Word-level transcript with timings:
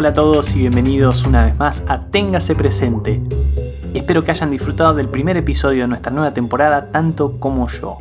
Hola 0.00 0.10
a 0.10 0.12
todos 0.12 0.54
y 0.54 0.60
bienvenidos 0.60 1.26
una 1.26 1.44
vez 1.44 1.58
más 1.58 1.82
a 1.88 2.02
Téngase 2.02 2.54
Presente. 2.54 3.20
Espero 3.94 4.22
que 4.22 4.30
hayan 4.30 4.52
disfrutado 4.52 4.94
del 4.94 5.08
primer 5.08 5.36
episodio 5.36 5.80
de 5.80 5.88
nuestra 5.88 6.12
nueva 6.12 6.32
temporada 6.32 6.92
tanto 6.92 7.40
como 7.40 7.66
yo. 7.66 7.98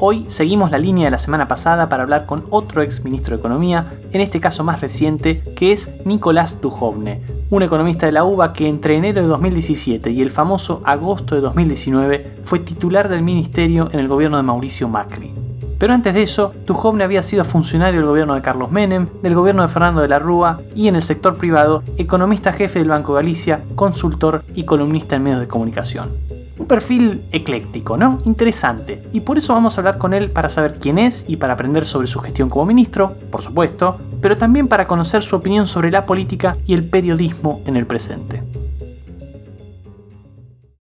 Hoy 0.00 0.24
seguimos 0.26 0.72
la 0.72 0.78
línea 0.78 1.04
de 1.04 1.12
la 1.12 1.20
semana 1.20 1.46
pasada 1.46 1.88
para 1.88 2.02
hablar 2.02 2.26
con 2.26 2.46
otro 2.50 2.82
ex 2.82 3.04
ministro 3.04 3.36
de 3.36 3.38
Economía, 3.38 3.92
en 4.10 4.22
este 4.22 4.40
caso 4.40 4.64
más 4.64 4.80
reciente, 4.80 5.40
que 5.54 5.70
es 5.70 5.88
Nicolás 6.04 6.60
Dujovne, 6.60 7.22
un 7.50 7.62
economista 7.62 8.06
de 8.06 8.12
la 8.12 8.24
UBA 8.24 8.52
que 8.52 8.66
entre 8.66 8.96
enero 8.96 9.22
de 9.22 9.28
2017 9.28 10.10
y 10.10 10.22
el 10.22 10.32
famoso 10.32 10.82
agosto 10.84 11.36
de 11.36 11.42
2019 11.42 12.38
fue 12.42 12.58
titular 12.58 13.08
del 13.08 13.22
ministerio 13.22 13.88
en 13.92 14.00
el 14.00 14.08
gobierno 14.08 14.36
de 14.38 14.42
Mauricio 14.42 14.88
Macri. 14.88 15.45
Pero 15.78 15.92
antes 15.92 16.14
de 16.14 16.22
eso, 16.22 16.54
Duhovne 16.64 17.04
había 17.04 17.22
sido 17.22 17.44
funcionario 17.44 18.00
del 18.00 18.08
gobierno 18.08 18.34
de 18.34 18.42
Carlos 18.42 18.70
Menem, 18.70 19.08
del 19.22 19.34
gobierno 19.34 19.62
de 19.62 19.68
Fernando 19.68 20.00
de 20.00 20.08
la 20.08 20.18
Rúa 20.18 20.60
y 20.74 20.88
en 20.88 20.96
el 20.96 21.02
sector 21.02 21.36
privado, 21.36 21.82
economista 21.98 22.52
jefe 22.52 22.78
del 22.78 22.88
Banco 22.88 23.14
Galicia, 23.14 23.62
consultor 23.74 24.42
y 24.54 24.64
columnista 24.64 25.16
en 25.16 25.22
medios 25.22 25.40
de 25.40 25.48
comunicación. 25.48 26.10
Un 26.58 26.66
perfil 26.66 27.22
ecléctico, 27.32 27.98
¿no? 27.98 28.18
Interesante. 28.24 29.02
Y 29.12 29.20
por 29.20 29.36
eso 29.36 29.52
vamos 29.52 29.76
a 29.76 29.80
hablar 29.80 29.98
con 29.98 30.14
él 30.14 30.30
para 30.30 30.48
saber 30.48 30.78
quién 30.78 30.98
es 30.98 31.28
y 31.28 31.36
para 31.36 31.52
aprender 31.52 31.84
sobre 31.84 32.06
su 32.06 32.20
gestión 32.20 32.48
como 32.48 32.64
ministro, 32.64 33.14
por 33.30 33.42
supuesto, 33.42 33.98
pero 34.22 34.36
también 34.36 34.66
para 34.66 34.86
conocer 34.86 35.22
su 35.22 35.36
opinión 35.36 35.68
sobre 35.68 35.90
la 35.90 36.06
política 36.06 36.56
y 36.66 36.72
el 36.72 36.88
periodismo 36.88 37.60
en 37.66 37.76
el 37.76 37.86
presente. 37.86 38.42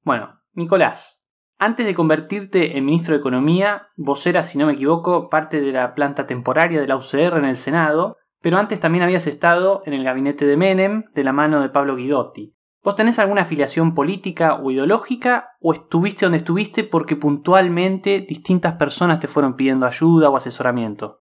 Bueno, 0.03 0.41
Nicolás, 0.55 1.18
antes 1.59 1.87
de 1.87 1.95
convertirte 1.95 2.77
en 2.77 2.85
ministro 2.85 3.15
de 3.15 3.21
Economía, 3.21 3.89
vos 3.97 4.27
eras, 4.27 4.51
si 4.51 4.59
no 4.59 4.67
me 4.67 4.75
equivoco, 4.75 5.29
parte 5.29 5.61
de 5.61 5.73
la 5.73 5.95
planta 5.95 6.27
temporaria 6.27 6.81
de 6.81 6.87
la 6.87 6.97
UCR 6.97 7.37
en 7.37 7.47
el 7.47 7.57
Senado, 7.57 8.17
pero 8.41 8.59
antes 8.59 8.79
también 8.79 9.03
habías 9.03 9.27
estado 9.27 9.83
en 9.85 9.93
el 9.93 10.05
gabinete 10.05 10.47
de 10.47 10.57
Menem 10.57 11.05
de 11.15 11.25
la 11.25 11.33
mano 11.33 11.61
de 11.61 11.69
Pablo 11.69 11.97
Guidotti. 11.97 12.55
¿Vos 12.83 12.95
tenés 12.95 13.19
alguna 13.19 13.43
afiliación 13.43 13.95
política 13.95 14.55
o 14.55 14.71
ideológica 14.71 15.51
o 15.61 15.73
estuviste 15.73 16.25
donde 16.25 16.39
estuviste 16.39 16.85
porque 16.85 17.17
puntualmente 17.17 18.21
distintas 18.21 18.75
personas 18.75 19.19
te 19.19 19.27
fueron 19.27 19.57
pidiendo 19.57 19.85
ayuda 19.85 20.31
o 20.31 20.37
asesoramiento? 20.37 21.25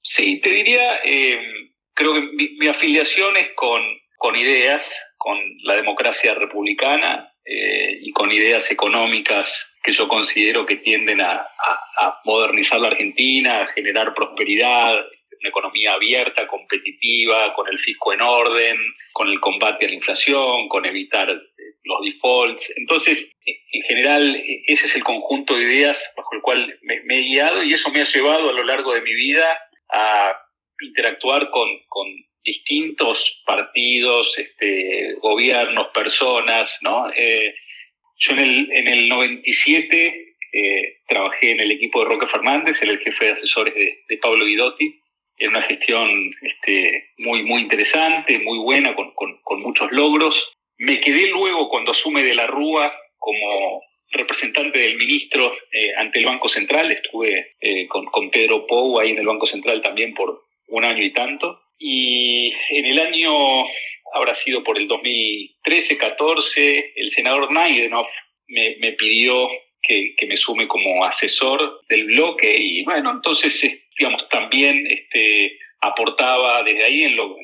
Sí, 0.00 0.40
te 0.40 0.50
diría, 0.50 1.00
eh, 1.04 1.40
creo 1.92 2.14
que 2.14 2.20
mi, 2.20 2.68
afiliación 2.68 3.36
es 3.36 3.50
con, 3.56 4.36
ideas, 4.36 4.84
con 5.16 5.36
la 5.64 5.74
democracia 5.74 6.34
republicana 6.34 7.32
eh, 7.44 7.98
y 8.00 8.12
con 8.12 8.30
ideas 8.30 8.70
económicas 8.70 9.52
que 9.82 9.92
yo 9.92 10.08
considero 10.08 10.64
que 10.64 10.76
tienden 10.76 11.20
a, 11.20 11.48
modernizar 12.24 12.80
la 12.80 12.88
Argentina, 12.88 13.62
a 13.62 13.66
generar 13.68 14.14
prosperidad, 14.14 14.94
una 14.94 15.48
economía 15.48 15.94
abierta, 15.94 16.46
competitiva, 16.46 17.52
con 17.54 17.68
el 17.68 17.78
fisco 17.80 18.12
en 18.12 18.20
orden, 18.20 18.76
con 19.12 19.28
el 19.28 19.40
combate 19.40 19.86
a 19.86 19.88
la 19.88 19.94
inflación, 19.94 20.68
con 20.68 20.84
evitar 20.84 21.28
eh, 21.30 21.40
los 21.82 22.00
defaults. 22.04 22.72
Entonces, 22.76 23.28
en 23.44 23.82
general, 23.82 24.42
ese 24.66 24.86
es 24.86 24.96
el 24.96 25.02
conjunto 25.02 25.56
de 25.56 25.64
ideas 25.64 25.98
bajo 26.16 26.34
el 26.34 26.42
cual 26.42 26.78
me, 26.82 27.18
he 27.18 27.22
guiado 27.22 27.62
y 27.62 27.74
eso 27.74 27.90
me 27.90 28.00
ha 28.00 28.06
llevado 28.06 28.50
a 28.50 28.52
lo 28.52 28.62
largo 28.62 28.94
de 28.94 29.02
mi 29.02 29.14
vida 29.14 29.46
a 29.92 30.36
interactuar 30.80 31.50
con, 31.50 31.68
distintos 32.44 33.40
partidos, 33.46 34.26
este, 34.36 35.14
gobiernos, 35.20 35.86
personas, 35.94 36.76
¿no? 36.80 37.08
Eh, 37.14 37.54
yo 38.22 38.32
en 38.34 38.38
el, 38.38 38.68
en 38.72 38.88
el 38.88 39.08
97 39.08 40.36
eh, 40.52 40.98
trabajé 41.08 41.50
en 41.50 41.60
el 41.60 41.72
equipo 41.72 42.00
de 42.00 42.10
Roque 42.10 42.28
Fernández, 42.28 42.80
era 42.80 42.92
el 42.92 43.00
jefe 43.00 43.24
de 43.24 43.32
asesores 43.32 43.74
de, 43.74 44.18
Pablo 44.18 44.44
Guidotti. 44.44 45.00
Era 45.36 45.50
una 45.50 45.62
gestión 45.62 46.08
este, 46.40 47.10
muy, 47.18 47.42
muy 47.42 47.62
interesante, 47.62 48.38
muy 48.38 48.58
buena, 48.58 48.94
con, 48.94 49.12
con, 49.12 49.62
muchos 49.62 49.90
logros. 49.90 50.52
Me 50.78 51.00
quedé 51.00 51.30
luego 51.30 51.68
cuando 51.68 51.90
asume 51.90 52.22
de 52.22 52.34
la 52.34 52.46
Rúa 52.46 52.94
como 53.18 53.82
representante 54.12 54.78
del 54.78 54.98
ministro 54.98 55.52
eh, 55.72 55.92
ante 55.96 56.20
el 56.20 56.26
Banco 56.26 56.48
Central. 56.48 56.92
Estuve 56.92 57.56
eh, 57.60 57.88
con, 57.88 58.04
con 58.04 58.30
Pedro 58.30 58.66
Pou 58.68 59.00
ahí 59.00 59.10
en 59.10 59.18
el 59.18 59.26
Banco 59.26 59.46
Central 59.46 59.82
también 59.82 60.14
por 60.14 60.44
un 60.68 60.84
año 60.84 61.02
y 61.02 61.10
tanto. 61.10 61.60
Y 61.76 62.52
en 62.70 62.86
el 62.86 62.98
año 63.00 63.64
habrá 64.12 64.34
sido 64.36 64.62
por 64.62 64.78
el 64.78 64.88
2013-14, 64.88 66.92
el 66.96 67.10
senador 67.10 67.52
Naidenov 67.52 68.06
me, 68.48 68.76
me 68.80 68.92
pidió 68.92 69.48
que, 69.82 70.14
que, 70.16 70.26
me 70.26 70.36
sume 70.36 70.68
como 70.68 71.04
asesor 71.04 71.80
del 71.88 72.04
bloque 72.04 72.54
y 72.56 72.84
bueno, 72.84 73.10
entonces, 73.10 73.62
eh, 73.64 73.84
digamos, 73.98 74.28
también 74.28 74.86
este, 74.86 75.58
aportaba 75.80 76.62
desde 76.62 76.84
ahí 76.84 77.02
en, 77.02 77.16
lo, 77.16 77.36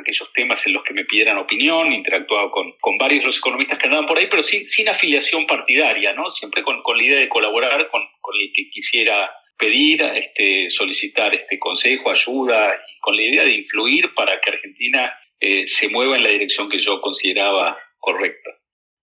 aquellos 0.00 0.28
temas 0.34 0.64
en 0.66 0.74
los 0.74 0.82
que 0.82 0.94
me 0.94 1.04
pidieran 1.04 1.38
opinión, 1.38 1.92
interactuaba 1.92 2.50
con, 2.50 2.72
con 2.80 2.98
varios 2.98 3.20
de 3.20 3.26
los 3.28 3.38
economistas 3.38 3.78
que 3.78 3.86
andaban 3.86 4.06
por 4.06 4.18
ahí, 4.18 4.26
pero 4.30 4.42
sin, 4.42 4.68
sin 4.68 4.88
afiliación 4.88 5.46
partidaria, 5.46 6.12
¿no? 6.12 6.30
Siempre 6.30 6.62
con, 6.62 6.82
con 6.82 6.96
la 6.96 7.04
idea 7.04 7.18
de 7.18 7.28
colaborar 7.28 7.88
con, 7.90 8.02
con 8.20 8.34
el 8.36 8.52
que 8.52 8.70
quisiera 8.70 9.30
pedir, 9.58 10.02
este, 10.02 10.70
solicitar 10.70 11.34
este 11.34 11.58
consejo, 11.58 12.10
ayuda, 12.10 12.80
con 13.00 13.16
la 13.16 13.22
idea 13.22 13.44
de 13.44 13.52
influir 13.52 14.14
para 14.14 14.40
que 14.40 14.50
Argentina 14.50 15.12
eh, 15.40 15.66
se 15.68 15.88
mueva 15.88 16.16
en 16.16 16.24
la 16.24 16.30
dirección 16.30 16.68
que 16.68 16.80
yo 16.80 17.00
consideraba 17.00 17.76
correcta. 17.98 18.50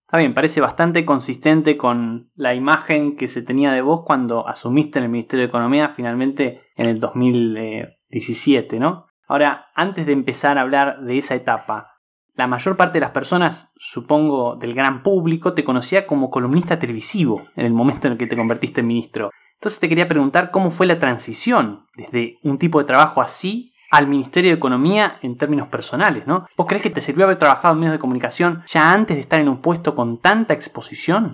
Está 0.06 0.18
bien, 0.18 0.34
parece 0.34 0.60
bastante 0.60 1.04
consistente 1.04 1.76
con 1.76 2.30
la 2.36 2.54
imagen 2.54 3.16
que 3.16 3.26
se 3.26 3.42
tenía 3.42 3.72
de 3.72 3.80
vos 3.80 4.02
cuando 4.04 4.46
asumiste 4.46 4.98
en 4.98 5.04
el 5.04 5.10
Ministerio 5.10 5.44
de 5.44 5.48
Economía 5.48 5.88
finalmente 5.88 6.62
en 6.76 6.86
el 6.86 7.00
2017, 7.00 8.78
¿no? 8.78 9.06
Ahora, 9.26 9.66
antes 9.74 10.06
de 10.06 10.12
empezar 10.12 10.58
a 10.58 10.60
hablar 10.60 11.00
de 11.00 11.18
esa 11.18 11.34
etapa, 11.34 11.96
la 12.34 12.46
mayor 12.46 12.76
parte 12.76 12.98
de 12.98 13.00
las 13.00 13.10
personas, 13.10 13.72
supongo 13.76 14.56
del 14.56 14.74
gran 14.74 15.02
público, 15.02 15.54
te 15.54 15.64
conocía 15.64 16.06
como 16.06 16.30
columnista 16.30 16.78
televisivo 16.78 17.42
en 17.56 17.66
el 17.66 17.72
momento 17.72 18.06
en 18.06 18.12
el 18.12 18.18
que 18.18 18.26
te 18.26 18.36
convertiste 18.36 18.82
en 18.82 18.86
ministro. 18.86 19.30
Entonces 19.54 19.80
te 19.80 19.88
quería 19.88 20.06
preguntar 20.06 20.50
cómo 20.50 20.70
fue 20.70 20.86
la 20.86 20.98
transición 20.98 21.86
desde 21.96 22.38
un 22.42 22.58
tipo 22.58 22.78
de 22.78 22.84
trabajo 22.84 23.22
así 23.22 23.72
al 23.90 24.06
Ministerio 24.06 24.50
de 24.50 24.56
Economía 24.56 25.18
en 25.22 25.36
términos 25.36 25.68
personales, 25.68 26.26
¿no? 26.26 26.46
¿Vos 26.56 26.66
crees 26.66 26.82
que 26.82 26.90
te 26.90 27.00
sirvió 27.00 27.24
haber 27.24 27.38
trabajado 27.38 27.74
en 27.74 27.80
medios 27.80 27.94
de 27.94 28.00
comunicación 28.00 28.62
ya 28.66 28.92
antes 28.92 29.16
de 29.16 29.22
estar 29.22 29.40
en 29.40 29.48
un 29.48 29.62
puesto 29.62 29.94
con 29.94 30.20
tanta 30.20 30.54
exposición? 30.54 31.32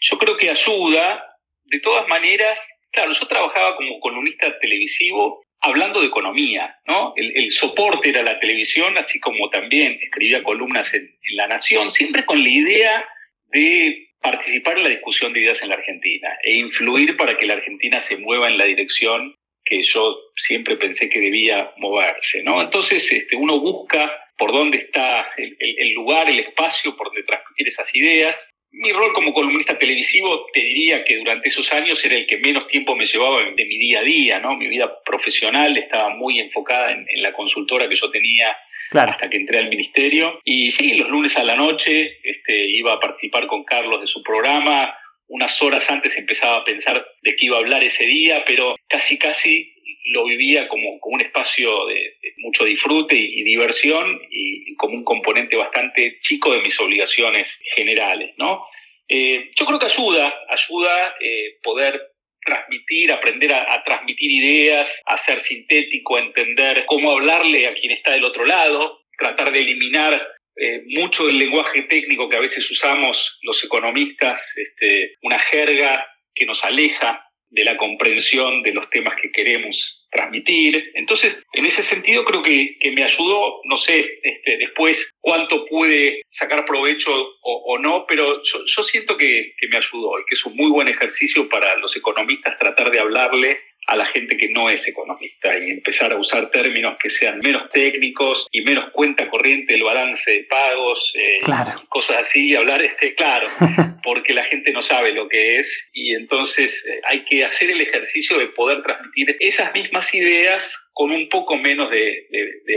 Yo 0.00 0.18
creo 0.18 0.36
que 0.36 0.50
ayuda. 0.50 1.20
De 1.66 1.80
todas 1.80 2.06
maneras, 2.08 2.58
claro, 2.92 3.12
yo 3.12 3.26
trabajaba 3.26 3.76
como 3.76 3.98
columnista 4.00 4.58
televisivo 4.60 5.42
hablando 5.60 6.00
de 6.00 6.08
economía, 6.08 6.78
¿no? 6.86 7.14
El, 7.16 7.50
soporte 7.50 8.10
era 8.10 8.22
la 8.22 8.38
televisión, 8.38 8.96
así 8.98 9.18
como 9.18 9.48
también 9.48 9.98
escribía 10.00 10.42
columnas 10.42 10.92
en, 10.92 11.02
en 11.02 11.36
La 11.36 11.46
Nación, 11.46 11.90
siempre 11.90 12.26
con 12.26 12.42
la 12.42 12.50
idea 12.50 13.04
de 13.46 14.08
participar 14.20 14.78
en 14.78 14.84
la 14.84 14.90
discusión 14.90 15.32
de 15.32 15.40
ideas 15.40 15.62
en 15.62 15.68
la 15.68 15.76
Argentina 15.76 16.28
e 16.42 16.56
influir 16.56 17.16
para 17.16 17.36
que 17.36 17.46
la 17.46 17.54
Argentina 17.54 18.02
se 18.02 18.16
mueva 18.16 18.48
en 18.48 18.58
la 18.58 18.64
dirección 18.64 19.34
que 19.64 19.82
yo 19.82 20.18
siempre 20.36 20.76
pensé 20.76 21.08
que 21.08 21.20
debía 21.20 21.72
moverse, 21.78 22.42
¿no? 22.42 22.60
Entonces 22.60 23.10
este, 23.10 23.36
uno 23.36 23.58
busca 23.60 24.12
por 24.36 24.52
dónde 24.52 24.78
está 24.78 25.26
el, 25.36 25.94
lugar, 25.94 26.28
el 26.28 26.40
espacio 26.40 26.96
por 26.96 27.08
donde 27.08 27.22
transmitir 27.22 27.68
esas 27.68 27.88
ideas. 27.94 28.50
Mi 28.72 28.90
rol 28.90 29.12
como 29.12 29.32
columnista 29.32 29.78
televisivo 29.78 30.46
te 30.52 30.60
diría 30.60 31.04
que 31.04 31.16
durante 31.16 31.48
esos 31.48 31.72
años 31.72 32.04
era 32.04 32.16
el 32.16 32.26
que 32.26 32.38
menos 32.38 32.66
tiempo 32.66 32.96
me 32.96 33.06
llevaba 33.06 33.42
de 33.42 33.64
mi 33.64 33.78
día 33.78 34.00
a 34.00 34.02
día, 34.02 34.40
¿no? 34.40 34.56
Mi 34.56 34.66
vida 34.66 34.92
profesional 35.04 35.76
estaba 35.76 36.10
muy 36.10 36.40
enfocada 36.40 36.90
en, 36.90 37.06
la 37.22 37.32
consultora 37.32 37.88
que 37.88 37.96
yo 37.96 38.10
tenía 38.10 38.56
hasta 38.92 39.30
que 39.30 39.36
entré 39.36 39.60
al 39.60 39.68
ministerio. 39.68 40.40
Y 40.44 40.72
sí, 40.72 40.98
los 40.98 41.08
lunes 41.08 41.36
a 41.36 41.44
la 41.44 41.54
noche 41.54 42.18
este, 42.22 42.66
iba 42.66 42.94
a 42.94 43.00
participar 43.00 43.46
con 43.46 43.64
Carlos 43.64 44.00
de 44.00 44.08
su 44.08 44.22
programa, 44.22 44.92
unas 45.28 45.60
horas 45.62 45.88
antes 45.90 46.16
empezaba 46.16 46.58
a 46.58 46.64
pensar 46.64 47.06
de 47.22 47.36
qué 47.36 47.46
iba 47.46 47.56
a 47.56 47.60
hablar 47.60 47.82
ese 47.82 48.04
día, 48.04 48.44
pero 48.46 48.76
casi 48.88 49.18
casi 49.18 49.74
lo 50.12 50.24
vivía 50.24 50.68
como, 50.68 51.00
como 51.00 51.14
un 51.14 51.22
espacio 51.22 51.86
de, 51.86 52.16
mucho 52.38 52.64
disfrute 52.64 53.16
y, 53.16 53.42
diversión 53.42 54.20
y, 54.30 54.74
como 54.76 54.94
un 54.94 55.04
componente 55.04 55.56
bastante 55.56 56.18
chico 56.20 56.52
de 56.52 56.60
mis 56.60 56.78
obligaciones 56.78 57.58
generales, 57.74 58.34
¿no? 58.36 58.66
Eh, 59.08 59.50
yo 59.56 59.66
creo 59.66 59.78
que 59.78 59.86
ayuda, 59.86 60.34
ayuda 60.48 61.14
eh, 61.20 61.58
poder 61.62 62.14
transmitir, 62.44 63.12
aprender 63.12 63.52
a, 63.52 63.82
transmitir 63.84 64.30
ideas, 64.30 64.88
a 65.06 65.18
ser 65.18 65.40
sintético, 65.40 66.16
a 66.16 66.20
entender 66.20 66.84
cómo 66.86 67.12
hablarle 67.12 67.66
a 67.66 67.74
quien 67.74 67.92
está 67.92 68.12
del 68.12 68.24
otro 68.24 68.44
lado, 68.44 69.00
tratar 69.16 69.52
de 69.52 69.60
eliminar 69.60 70.33
eh, 70.56 70.82
mucho 70.86 71.26
del 71.26 71.38
lenguaje 71.38 71.82
técnico 71.82 72.28
que 72.28 72.36
a 72.36 72.40
veces 72.40 72.70
usamos 72.70 73.38
los 73.42 73.62
economistas, 73.64 74.40
este, 74.56 75.14
una 75.22 75.38
jerga 75.38 76.06
que 76.34 76.46
nos 76.46 76.62
aleja 76.64 77.24
de 77.48 77.64
la 77.64 77.76
comprensión 77.76 78.62
de 78.62 78.72
los 78.72 78.90
temas 78.90 79.14
que 79.20 79.30
queremos 79.30 80.04
transmitir. 80.10 80.92
Entonces, 80.94 81.34
en 81.52 81.66
ese 81.66 81.82
sentido 81.82 82.24
creo 82.24 82.42
que, 82.42 82.76
me 82.94 83.02
ayudó, 83.02 83.60
no 83.64 83.78
sé 83.78 84.20
este, 84.22 84.56
después 84.58 85.10
cuánto 85.20 85.66
pude 85.66 86.22
sacar 86.30 86.64
provecho 86.64 87.10
o, 87.42 87.78
no, 87.78 88.06
pero 88.06 88.42
yo, 88.44 88.82
siento 88.84 89.16
que, 89.16 89.54
que, 89.58 89.68
me 89.68 89.76
ayudó 89.76 90.18
y 90.20 90.24
que 90.28 90.36
es 90.36 90.44
un 90.44 90.56
muy 90.56 90.70
buen 90.70 90.88
ejercicio 90.88 91.48
para 91.48 91.76
los 91.78 91.96
economistas 91.96 92.58
tratar 92.58 92.90
de 92.90 93.00
hablarle 93.00 93.60
a 93.86 93.96
la 93.96 94.06
gente 94.06 94.36
que 94.36 94.48
no 94.50 94.70
es 94.70 94.86
economista 94.88 95.56
y 95.58 95.70
empezar 95.70 96.12
a 96.12 96.16
usar 96.16 96.50
términos 96.50 96.96
que 97.00 97.10
sean 97.10 97.40
menos 97.40 97.70
técnicos 97.70 98.46
y 98.50 98.62
menos 98.62 98.90
cuenta 98.92 99.28
corriente, 99.28 99.74
el 99.74 99.84
balance 99.84 100.30
de 100.30 100.44
pagos, 100.44 101.12
eh, 101.14 101.40
cosas 101.88 102.18
así, 102.22 102.50
y 102.50 102.56
hablar 102.56 102.82
este, 102.82 103.14
claro, 103.14 103.48
porque 104.02 104.32
la 104.32 104.44
gente 104.44 104.72
no 104.72 104.82
sabe 104.82 105.12
lo 105.12 105.28
que 105.28 105.58
es 105.58 105.88
y 105.92 106.14
entonces 106.14 106.72
eh, 106.86 107.00
hay 107.08 107.24
que 107.24 107.44
hacer 107.44 107.70
el 107.70 107.80
ejercicio 107.80 108.38
de 108.38 108.48
poder 108.48 108.82
transmitir 108.82 109.36
esas 109.40 109.72
mismas 109.74 110.12
ideas 110.14 110.64
con 110.92 111.10
un 111.10 111.28
poco 111.28 111.56
menos 111.56 111.90
de, 111.90 112.26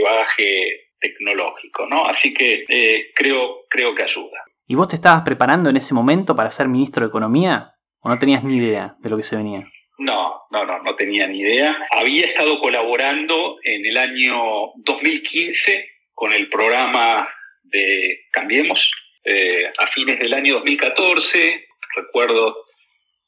bagaje 0.02 0.90
tecnológico, 1.00 1.86
¿no? 1.86 2.06
Así 2.06 2.34
que 2.34 2.64
eh, 2.68 3.10
creo, 3.14 3.66
creo 3.70 3.94
que 3.94 4.02
ayuda. 4.02 4.44
¿Y 4.66 4.74
vos 4.74 4.88
te 4.88 4.96
estabas 4.96 5.22
preparando 5.22 5.70
en 5.70 5.76
ese 5.76 5.94
momento 5.94 6.34
para 6.34 6.50
ser 6.50 6.68
ministro 6.68 7.04
de 7.04 7.08
Economía? 7.08 7.74
¿O 8.00 8.08
no 8.08 8.18
tenías 8.18 8.44
ni 8.44 8.56
idea 8.56 8.96
de 9.00 9.10
lo 9.10 9.16
que 9.16 9.22
se 9.22 9.36
venía? 9.36 9.66
No, 9.98 10.42
no, 10.52 10.64
no, 10.64 10.80
no 10.82 10.94
tenía 10.94 11.26
ni 11.26 11.40
idea. 11.40 11.76
Había 11.90 12.26
estado 12.26 12.60
colaborando 12.60 13.58
en 13.64 13.84
el 13.84 13.96
año 13.96 14.72
2015 14.76 15.90
con 16.14 16.32
el 16.32 16.48
programa 16.48 17.28
de 17.64 18.26
Cambiemos. 18.30 18.90
Eh, 19.24 19.70
a 19.76 19.86
fines 19.88 20.18
del 20.20 20.32
año 20.34 20.54
2014, 20.54 21.66
recuerdo 21.96 22.64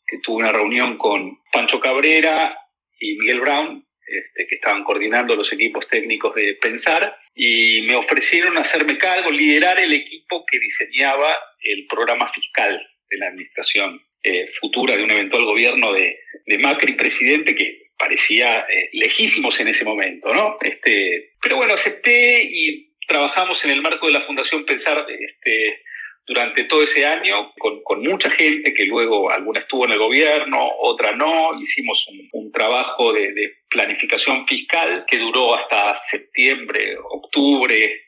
que 0.06 0.19
tuve 0.22 0.44
una 0.44 0.52
reunión 0.52 0.96
con 0.96 1.38
Pancho 1.52 1.81
Cabrera 1.81 2.56
y 2.99 3.17
Miguel 3.17 3.40
Brown, 3.40 3.87
este, 4.06 4.46
que 4.46 4.55
estaban 4.55 4.84
coordinando 4.84 5.37
los 5.37 5.52
equipos 5.52 5.87
técnicos 5.88 6.34
de 6.37 6.55
Pensar, 6.55 7.19
y 7.34 7.82
me 7.82 7.96
ofrecieron 7.96 8.56
hacerme 8.56 8.96
cargo, 8.96 9.31
liderar 9.31 9.78
el 9.78 9.93
equipo 9.93 10.44
que 10.50 10.58
diseñaba 10.58 11.37
el 11.62 11.87
programa 11.87 12.32
fiscal 12.32 12.81
de 13.11 13.19
la 13.19 13.26
administración 13.26 14.00
eh, 14.22 14.50
futura 14.61 14.96
de 14.96 15.05
un 15.05 15.11
eventual 15.11 15.44
gobierno 15.44 15.93
de, 15.93 16.19
Macri 16.58 16.94
presidente 16.94 17.55
que 17.55 17.90
parecía 17.96 18.67
eh, 18.69 18.90
lejísimos 18.93 19.58
en 19.61 19.69
ese 19.69 19.84
momento, 19.84 20.34
¿no? 20.34 20.58
Este, 20.61 21.34
pero 21.40 21.56
bueno, 21.56 21.75
acepté 21.75 22.43
y 22.43 22.93
trabajamos 23.06 23.64
en 23.64 23.70
el 23.70 23.82
marco 23.82 24.06
de 24.08 24.14
la 24.14 24.26
Fundación 24.26 24.64
Pensar 24.64 25.06
este, 25.08 25.82
durante 26.26 26.64
todo 26.64 26.82
ese 26.82 27.06
año 27.06 27.52
con, 27.58 28.02
mucha 28.02 28.31
gente 28.31 28.75
que 28.75 28.87
luego 28.87 29.31
alguna 29.31 29.61
estuvo 29.61 29.84
en 29.87 29.93
el 29.93 29.99
gobierno, 29.99 30.69
otra 30.81 31.12
no. 31.12 31.61
Hicimos 31.61 32.05
un, 32.32 32.50
trabajo 32.52 33.12
de, 33.12 33.32
de, 33.32 33.55
planificación 33.69 34.46
fiscal 34.46 35.05
que 35.08 35.19
duró 35.19 35.55
hasta 35.55 35.96
septiembre, 36.11 36.96
octubre 36.99 38.02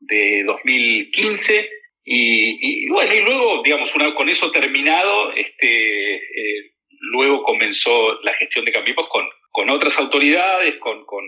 de 0.00 0.42
2015 0.44 1.68
y, 2.10 2.88
bueno, 2.88 3.14
y 3.14 3.20
luego, 3.20 3.62
digamos, 3.62 3.94
una, 3.94 4.14
con 4.14 4.30
eso 4.30 4.50
terminado, 4.50 5.30
este, 5.32 6.14
eh, 6.14 6.72
luego 7.12 7.42
comenzó 7.42 8.18
la 8.22 8.32
gestión 8.32 8.64
de 8.64 8.72
Cambiemos 8.72 9.08
con, 9.08 9.28
con 9.50 9.68
otras 9.68 9.98
autoridades, 9.98 10.76
con, 10.76 11.04
con, 11.04 11.24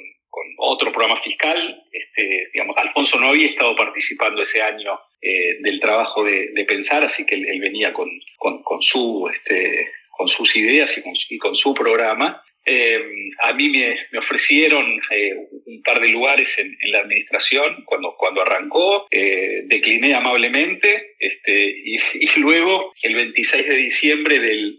otro 0.62 0.92
programa 0.92 1.20
fiscal. 1.22 1.82
Este, 1.90 2.48
digamos, 2.52 2.76
Alfonso 2.76 3.18
no 3.18 3.28
había 3.28 3.48
estado 3.48 3.74
participando 3.76 4.42
ese 4.42 4.62
año 4.62 4.98
eh, 5.20 5.56
del 5.60 5.80
trabajo 5.80 6.22
de, 6.22 6.64
pensar, 6.66 7.04
así 7.04 7.24
que 7.26 7.34
él, 7.34 7.60
venía 7.60 7.92
con, 7.92 8.08
con, 8.38 8.82
su, 8.82 9.28
este, 9.32 9.90
con 10.10 10.28
sus 10.28 10.54
ideas 10.56 10.96
y 10.96 11.02
con, 11.02 11.12
y 11.28 11.38
con 11.38 11.54
su 11.54 11.74
programa. 11.74 12.42
Eh, 12.66 13.02
a 13.40 13.52
mí 13.54 13.70
me, 13.70 14.18
ofrecieron 14.18 15.00
eh, 15.10 15.34
un 15.64 15.82
par 15.82 15.98
de 16.00 16.10
lugares 16.10 16.58
en, 16.58 16.76
la 16.92 17.00
administración 17.00 17.84
cuando, 17.86 18.14
cuando 18.18 18.42
arrancó, 18.42 19.06
eh, 19.10 19.62
decliné 19.64 20.14
amablemente 20.14 21.14
este, 21.18 21.74
y, 21.84 21.98
luego 22.36 22.92
el 23.02 23.14
26 23.14 23.68
de 23.68 23.76
diciembre 23.76 24.38
del, 24.40 24.76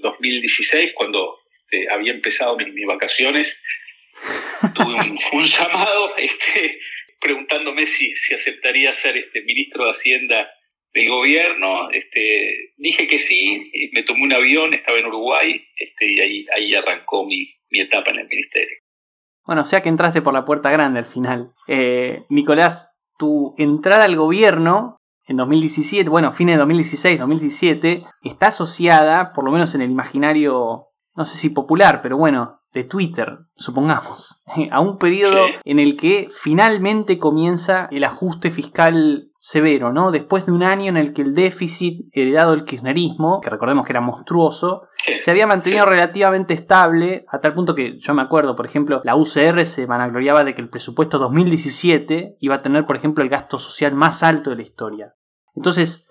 2016, 0.00 0.92
cuando 0.94 1.38
había 1.90 2.12
empezado 2.12 2.56
mis, 2.56 2.86
vacaciones, 2.86 3.56
tuve 4.74 4.94
un, 5.32 5.46
llamado 5.46 6.16
este, 6.16 6.80
preguntándome 7.20 7.86
si, 7.86 8.16
si 8.16 8.34
aceptaría 8.34 8.92
ser 8.94 9.18
este, 9.18 9.42
ministro 9.42 9.84
de 9.84 9.90
Hacienda 9.92 10.50
del 10.94 11.08
gobierno, 11.08 11.90
este, 11.90 12.74
dije 12.76 13.06
que 13.06 13.18
sí, 13.18 13.70
me 13.92 14.02
tomé 14.02 14.24
un 14.24 14.32
avión, 14.32 14.74
estaba 14.74 14.98
en 14.98 15.06
Uruguay, 15.06 15.64
este, 15.76 16.12
y 16.12 16.20
ahí, 16.20 16.46
ahí 16.54 16.74
arrancó 16.74 17.24
mi, 17.24 17.48
etapa 17.70 18.10
en 18.10 18.18
el 18.18 18.28
ministerio. 18.28 18.76
Bueno, 19.46 19.62
o 19.62 19.64
sea 19.64 19.82
que 19.82 19.88
entraste 19.88 20.20
por 20.20 20.34
la 20.34 20.44
puerta 20.44 20.70
grande 20.70 20.98
al 20.98 21.06
final. 21.06 21.52
Eh, 21.66 22.24
Nicolás, 22.28 22.90
tu 23.18 23.54
entrada 23.56 24.04
al 24.04 24.16
gobierno 24.16 24.98
en 25.26 25.36
2017, 25.36 26.10
bueno, 26.10 26.32
fines 26.32 26.56
de 26.56 26.58
2016, 26.58 27.18
2017, 27.18 28.02
está 28.22 28.48
asociada, 28.48 29.32
por 29.32 29.44
lo 29.44 29.52
menos 29.52 29.74
en 29.74 29.80
el 29.80 29.90
imaginario, 29.90 30.88
no 31.14 31.24
sé 31.24 31.38
si 31.38 31.48
popular, 31.48 32.00
pero 32.02 32.18
bueno, 32.18 32.60
de 32.72 32.84
Twitter, 32.84 33.38
supongamos, 33.54 34.42
a 34.70 34.80
un 34.80 34.98
periodo 34.98 35.46
en 35.64 35.78
el 35.78 35.96
que 35.96 36.28
finalmente 36.30 37.18
comienza 37.18 37.88
el 37.90 38.04
ajuste 38.04 38.50
fiscal 38.50 39.31
severo, 39.44 39.92
¿no? 39.92 40.12
Después 40.12 40.46
de 40.46 40.52
un 40.52 40.62
año 40.62 40.88
en 40.88 40.96
el 40.96 41.12
que 41.12 41.22
el 41.22 41.34
déficit 41.34 42.06
heredado 42.12 42.52
del 42.52 42.64
kirchnerismo, 42.64 43.40
que 43.40 43.50
recordemos 43.50 43.84
que 43.84 43.92
era 43.92 44.00
monstruoso, 44.00 44.86
se 45.18 45.32
había 45.32 45.48
mantenido 45.48 45.84
relativamente 45.84 46.54
estable, 46.54 47.24
a 47.26 47.40
tal 47.40 47.52
punto 47.52 47.74
que 47.74 47.98
yo 47.98 48.14
me 48.14 48.22
acuerdo, 48.22 48.54
por 48.54 48.66
ejemplo, 48.66 49.02
la 49.04 49.16
UCR 49.16 49.66
se 49.66 49.86
vanagloriaba 49.86 50.44
de 50.44 50.54
que 50.54 50.62
el 50.62 50.68
presupuesto 50.68 51.18
2017 51.18 52.36
iba 52.38 52.54
a 52.54 52.62
tener, 52.62 52.86
por 52.86 52.94
ejemplo, 52.94 53.24
el 53.24 53.30
gasto 53.30 53.58
social 53.58 53.94
más 53.94 54.22
alto 54.22 54.50
de 54.50 54.56
la 54.56 54.62
historia. 54.62 55.14
Entonces, 55.56 56.08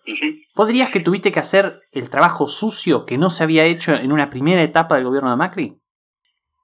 ¿podrías 0.53 0.89
que 0.89 0.99
tuviste 0.99 1.31
que 1.31 1.39
hacer 1.39 1.79
el 1.93 2.09
trabajo 2.09 2.49
sucio 2.49 3.05
que 3.05 3.17
no 3.17 3.29
se 3.29 3.45
había 3.45 3.63
hecho 3.63 3.95
en 3.95 4.11
una 4.11 4.29
primera 4.29 4.61
etapa 4.61 4.95
del 4.95 5.05
gobierno 5.05 5.31
de 5.31 5.37
Macri? 5.37 5.77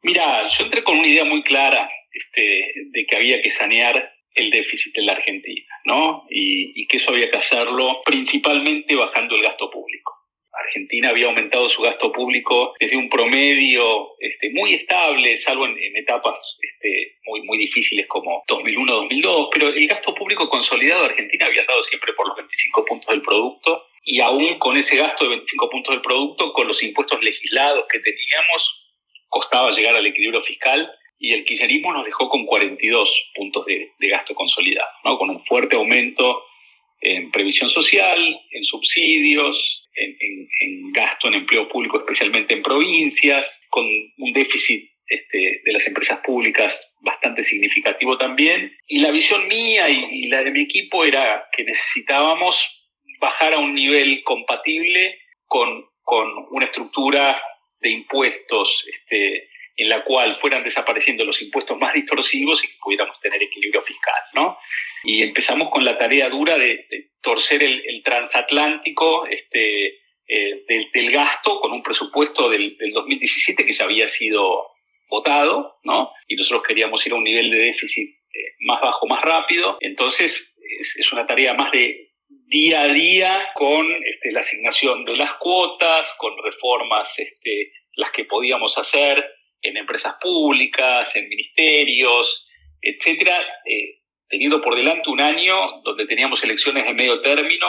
Mira, 0.04 0.50
yo 0.50 0.66
entré 0.66 0.84
con 0.84 0.98
una 1.00 1.08
idea 1.08 1.24
muy 1.24 1.44
clara 1.44 1.90
este, 2.12 2.74
de 2.92 3.06
que 3.06 3.16
había 3.16 3.42
que 3.42 3.52
sanear 3.52 4.17
el 4.38 4.50
déficit 4.50 4.98
en 4.98 5.06
la 5.06 5.14
Argentina, 5.14 5.66
¿no? 5.86 6.26
Y, 6.30 6.88
que 6.88 6.98
eso 6.98 7.12
había 7.12 7.30
que 7.30 7.38
hacerlo 7.38 8.02
principalmente 8.06 8.96
bajando 8.96 9.36
el 9.36 9.44
gasto 9.44 9.70
público. 9.70 10.14
Argentina 10.54 11.10
había 11.10 11.28
aumentado 11.28 11.70
su 11.70 11.82
gasto 11.82 12.12
público 12.12 12.74
desde 12.80 12.98
un 12.98 13.10
promedio 13.10 14.16
este, 14.20 14.50
muy 14.52 14.74
estable, 14.74 15.38
salvo 15.40 15.66
en, 15.66 15.78
etapas 15.96 16.58
este, 16.62 17.18
muy, 17.26 17.42
muy 17.44 17.58
difíciles 17.58 18.08
como 18.08 18.44
2001-2002, 18.48 19.50
pero 19.52 19.68
el 19.68 19.88
gasto 19.88 20.16
público 20.16 20.50
consolidado 20.50 21.02
de 21.02 21.10
Argentina 21.10 21.46
había 21.46 21.62
estado 21.62 21.84
siempre 21.84 22.14
por 22.14 22.28
los 22.28 22.38
25 22.38 22.86
puntos 22.86 23.10
del 23.10 23.22
producto 23.22 23.84
y 24.04 24.22
aún 24.22 24.58
con 24.58 24.78
ese 24.78 24.96
gasto 24.96 25.26
de 25.26 25.32
25 25.32 25.70
puntos 25.70 25.94
del 25.94 26.02
producto, 26.02 26.54
con 26.54 26.68
los 26.68 26.82
impuestos 26.82 27.22
legislados 27.22 27.86
que 27.92 28.00
teníamos, 28.00 28.86
costaba 29.28 29.72
llegar 29.72 29.96
al 29.96 30.06
equilibrio 30.06 30.42
fiscal 30.44 30.90
y 31.20 31.34
el 31.34 31.46
kirchnerismo 31.46 31.94
nos 31.94 32.06
dejó 32.06 32.30
con 32.30 32.46
42 32.46 33.10
puntos 33.36 33.66
de, 33.66 33.92
gasto 34.00 34.36
consolidado, 34.36 34.90
¿no? 35.04 35.18
con 35.18 35.30
un 35.30 35.44
fuerte 35.46 35.76
aumento 35.76 36.44
en 37.02 37.32
previsión 37.32 37.70
social, 37.70 38.20
en 38.52 38.66
subsidios, 38.66 39.84
en, 39.96 40.92
gasto 40.92 41.28
en 41.28 41.36
empleo 41.36 41.68
público, 41.68 41.98
especialmente 41.98 42.54
en 42.54 42.64
provincias, 42.64 43.62
con 43.70 43.86
un 43.86 44.34
déficit 44.34 44.90
este, 45.08 45.62
de 45.64 45.74
las 45.74 45.86
empresas 45.88 46.20
públicas 46.20 46.94
bastante 47.02 47.44
significativo 47.44 48.18
también. 48.18 48.76
Y 48.88 49.00
la 49.00 49.12
visión 49.12 49.48
mía 49.48 49.90
y, 49.90 50.06
y 50.12 50.28
la 50.28 50.44
de 50.44 50.52
mi 50.52 50.62
equipo 50.62 51.06
era 51.06 51.48
que 51.56 51.64
necesitábamos 51.64 52.60
bajar 53.20 53.54
a 53.54 53.60
un 53.60 53.74
nivel 53.74 54.24
compatible 54.24 55.20
con, 55.46 55.86
con 56.04 56.28
una 56.52 56.66
estructura 56.66 57.42
de 57.82 57.90
impuestos 57.90 58.86
este, 58.92 59.50
en 59.78 59.90
la 59.90 60.04
cual 60.04 60.40
fueran 60.42 60.64
desapareciendo 60.64 61.24
los 61.24 61.40
impuestos 61.42 61.78
más 61.78 61.94
distorsivos 61.94 62.64
y 62.64 62.68
que 62.68 62.78
pudiéramos 62.82 63.20
tener 63.22 63.42
equilibrio 63.42 63.84
fiscal, 63.84 64.22
¿no? 64.34 64.58
Y 65.04 65.22
empezamos 65.22 65.70
con 65.70 65.86
la 65.86 65.98
tarea 66.00 66.30
dura 66.30 66.58
de, 66.58 66.88
torcer 67.22 67.62
el, 67.62 68.02
transatlántico 68.04 69.28
este, 69.28 70.00
eh, 70.28 70.66
del, 70.94 71.12
gasto 71.12 71.60
con 71.60 71.74
un 71.74 71.84
presupuesto 71.84 72.50
del, 72.50 72.76
2017 72.92 73.66
que 73.66 73.74
ya 73.74 73.84
había 73.84 74.10
sido 74.10 74.72
votado, 75.10 75.80
¿no? 75.84 76.12
Y 76.28 76.36
nosotros 76.36 76.64
queríamos 76.68 77.06
ir 77.06 77.14
a 77.14 77.16
un 77.16 77.24
nivel 77.24 77.52
de 77.52 77.58
déficit 77.58 78.10
eh, 78.10 78.56
más 78.62 78.82
bajo, 78.82 79.06
más 79.06 79.22
rápido. 79.22 79.78
Entonces, 79.82 80.54
es, 80.80 81.12
una 81.12 81.28
tarea 81.28 81.54
más 81.54 81.72
de 81.72 82.14
día 82.48 82.82
a 82.82 82.88
día 82.88 83.50
con 83.54 83.86
este, 84.04 84.32
la 84.32 84.40
asignación 84.40 85.06
de 85.06 85.18
las 85.18 85.34
cuotas, 85.36 86.08
con 86.18 86.34
reformas 86.44 87.10
este, 87.18 87.72
las 87.94 88.12
que 88.12 88.26
podíamos 88.26 88.76
hacer 88.78 89.37
en 89.68 89.78
empresas 89.78 90.16
públicas, 90.22 91.16
en 91.16 91.30
ministerios, 91.30 92.46
etcétera, 92.82 93.40
eh, 93.66 94.00
teniendo 94.30 94.62
por 94.62 94.76
delante 94.76 95.10
un 95.10 95.22
año 95.22 95.82
donde 95.84 96.06
teníamos 96.06 96.44
elecciones 96.44 96.86
de 96.86 96.94
medio 96.94 97.22
término, 97.22 97.68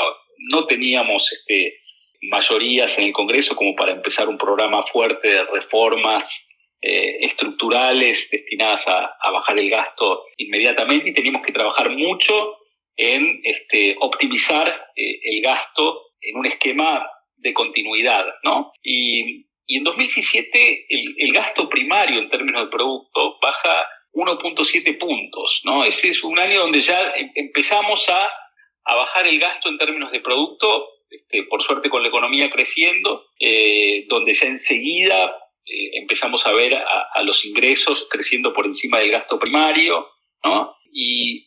no 0.51 0.67
teníamos 0.67 1.31
este, 1.33 1.81
mayorías 2.23 2.97
en 2.99 3.05
el 3.05 3.13
Congreso 3.13 3.55
como 3.57 3.75
para 3.75 3.93
empezar 3.93 4.29
un 4.29 4.39
programa 4.39 4.85
fuerte 4.93 5.29
de 5.29 5.45
reformas 5.45 6.29
eh, 6.81 7.19
estructurales 7.23 8.29
destinadas 8.31 8.87
a, 8.87 9.31
bajar 9.33 9.59
el 9.59 9.69
gasto 9.69 10.25
inmediatamente 10.37 11.11
y 11.11 11.15
teníamos 11.15 11.43
que 11.43 11.53
trabajar 11.53 11.91
mucho 11.91 12.59
en 12.97 13.41
este, 13.43 13.97
optimizar 14.01 14.69
eh, 14.97 15.21
el 15.23 15.43
gasto 15.43 16.13
en 16.21 16.39
un 16.39 16.47
esquema 16.47 17.07
de 17.37 17.53
continuidad, 17.53 18.27
¿no? 18.43 18.73
Y 18.83 19.48
Y 19.71 19.77
en 19.77 19.85
2017 19.85 20.87
el, 20.89 21.33
gasto 21.33 21.69
primario 21.69 22.19
en 22.19 22.31
términos 22.31 22.65
de 22.65 22.71
producto 22.71 23.39
baja 23.41 23.87
1.7 24.15 24.99
puntos, 24.99 25.61
¿no? 25.65 25.85
Ese 25.85 26.09
es 26.09 26.25
un 26.25 26.39
año 26.39 26.61
donde 26.61 26.83
ya 26.83 27.13
em, 27.15 27.31
empezamos 27.35 28.03
a, 28.09 28.29
bajar 28.87 29.27
el 29.27 29.39
gasto 29.39 29.69
en 29.69 29.77
términos 29.77 30.11
de 30.11 30.21
producto, 30.21 30.89
este, 31.11 31.43
por 31.43 31.63
suerte 31.63 31.91
con 31.91 32.01
la 32.01 32.09
economía 32.09 32.51
creciendo, 32.51 33.27
eh, 33.39 34.07
donde 34.09 34.35
ya 34.35 34.49
enseguida 34.49 35.37
eh, 35.67 35.91
empezamos 36.01 36.45
a 36.47 36.53
ver 36.53 36.75
a, 36.75 37.09
a, 37.13 37.23
los 37.23 37.45
ingresos 37.45 38.07
creciendo 38.11 38.55
por 38.55 38.65
encima 38.65 38.99
del 39.01 39.11
gasto 39.11 39.39
primario, 39.39 40.09
¿no? 40.43 40.75
Y 40.91 41.47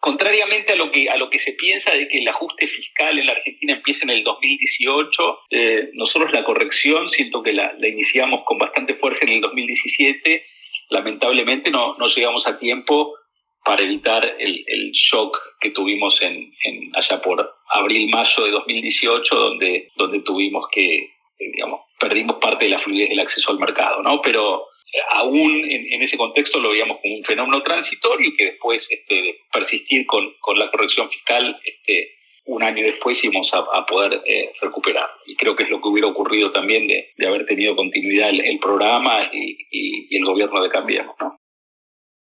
Contrariamente 0.00 0.72
a 0.72 0.76
lo 0.76 0.90
que 0.90 1.10
a 1.10 1.16
lo 1.18 1.28
que 1.28 1.38
se 1.38 1.52
piensa 1.52 1.90
de 1.90 2.08
que 2.08 2.18
el 2.20 2.28
ajuste 2.28 2.66
fiscal 2.66 3.18
en 3.18 3.26
la 3.26 3.32
Argentina 3.32 3.74
empieza 3.74 4.04
en 4.04 4.10
el 4.10 4.24
2018, 4.24 5.38
eh, 5.50 5.90
nosotros 5.92 6.32
la 6.32 6.42
corrección 6.42 7.10
siento 7.10 7.42
que 7.42 7.52
la, 7.52 7.74
iniciamos 7.86 8.40
con 8.46 8.58
bastante 8.58 8.94
fuerza 8.94 9.26
en 9.26 9.32
el 9.34 9.40
2017. 9.42 10.42
Lamentablemente 10.88 11.70
no, 11.70 11.96
no 11.98 12.08
llegamos 12.08 12.46
a 12.46 12.58
tiempo 12.58 13.14
para 13.62 13.82
evitar 13.82 14.36
el, 14.38 14.64
el 14.66 14.90
shock 14.92 15.38
que 15.60 15.70
tuvimos 15.70 16.20
en, 16.22 16.50
en, 16.64 16.90
allá 16.96 17.20
por 17.20 17.56
abril-mayo 17.68 18.44
de 18.44 18.50
2018, 18.52 19.34
donde, 19.34 19.90
donde 19.96 20.20
tuvimos 20.20 20.64
que, 20.72 20.96
eh, 20.96 21.10
digamos, 21.38 21.80
perdimos 21.98 22.36
parte 22.36 22.64
de 22.64 22.70
la 22.70 22.78
fluidez 22.78 23.10
del 23.10 23.20
acceso 23.20 23.50
al 23.50 23.58
mercado, 23.58 24.02
¿no? 24.02 24.22
Pero 24.22 24.69
aún 25.12 25.64
en, 25.68 26.02
ese 26.02 26.16
contexto 26.16 26.60
lo 26.60 26.70
veíamos 26.70 26.98
como 27.02 27.16
un 27.16 27.24
fenómeno 27.24 27.62
transitorio 27.62 28.28
y 28.28 28.36
que 28.36 28.44
después 28.46 28.86
este, 28.90 29.14
de 29.14 29.38
persistir 29.52 30.06
con, 30.06 30.24
la 30.56 30.70
corrección 30.70 31.08
fiscal, 31.10 31.60
este, 31.64 32.12
un 32.46 32.62
año 32.62 32.82
después 32.82 33.22
íbamos 33.22 33.50
a, 33.52 33.86
poder 33.86 34.22
eh, 34.26 34.52
recuperar. 34.60 35.08
Y 35.26 35.36
creo 35.36 35.54
que 35.54 35.64
es 35.64 35.70
lo 35.70 35.80
que 35.80 35.88
hubiera 35.88 36.08
ocurrido 36.08 36.52
también 36.52 36.88
de, 36.88 37.26
haber 37.26 37.46
tenido 37.46 37.76
continuidad 37.76 38.30
el, 38.30 38.58
programa 38.58 39.30
y, 39.32 40.16
el 40.16 40.24
gobierno 40.24 40.62
de 40.62 40.68
Cambiemos. 40.68 41.14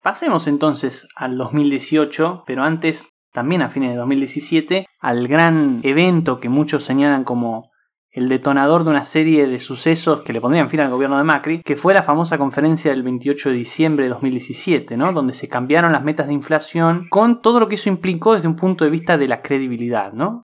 Pasemos 0.01 0.47
entonces 0.47 1.07
al 1.15 1.37
2018, 1.37 2.43
pero 2.45 2.63
antes, 2.63 3.09
también 3.33 3.61
a 3.61 3.69
fines 3.69 3.91
de 3.91 3.97
2017, 3.97 4.85
al 5.01 5.27
gran 5.27 5.81
evento 5.83 6.39
que 6.39 6.49
muchos 6.49 6.83
señalan 6.83 7.23
como 7.23 7.68
el 8.11 8.27
detonador 8.27 8.83
de 8.83 8.89
una 8.89 9.03
serie 9.03 9.47
de 9.47 9.59
sucesos 9.59 10.23
que 10.23 10.33
le 10.33 10.41
pondrían 10.41 10.69
fin 10.69 10.79
al 10.79 10.89
gobierno 10.89 11.17
de 11.17 11.23
Macri, 11.23 11.61
que 11.61 11.75
fue 11.75 11.93
la 11.93 12.01
famosa 12.01 12.37
conferencia 12.37 12.91
del 12.91 13.03
28 13.03 13.49
de 13.49 13.55
diciembre 13.55 14.05
de 14.05 14.09
2017, 14.09 14.97
¿no? 14.97 15.13
donde 15.13 15.33
se 15.33 15.47
cambiaron 15.47 15.91
las 15.91 16.03
metas 16.03 16.27
de 16.27 16.33
inflación 16.33 17.07
con 17.09 17.41
todo 17.41 17.59
lo 17.59 17.67
que 17.67 17.75
eso 17.75 17.89
implicó 17.89 18.33
desde 18.33 18.47
un 18.47 18.55
punto 18.55 18.83
de 18.83 18.91
vista 18.91 19.17
de 19.17 19.27
la 19.27 19.41
credibilidad. 19.41 20.11
¿no? 20.13 20.43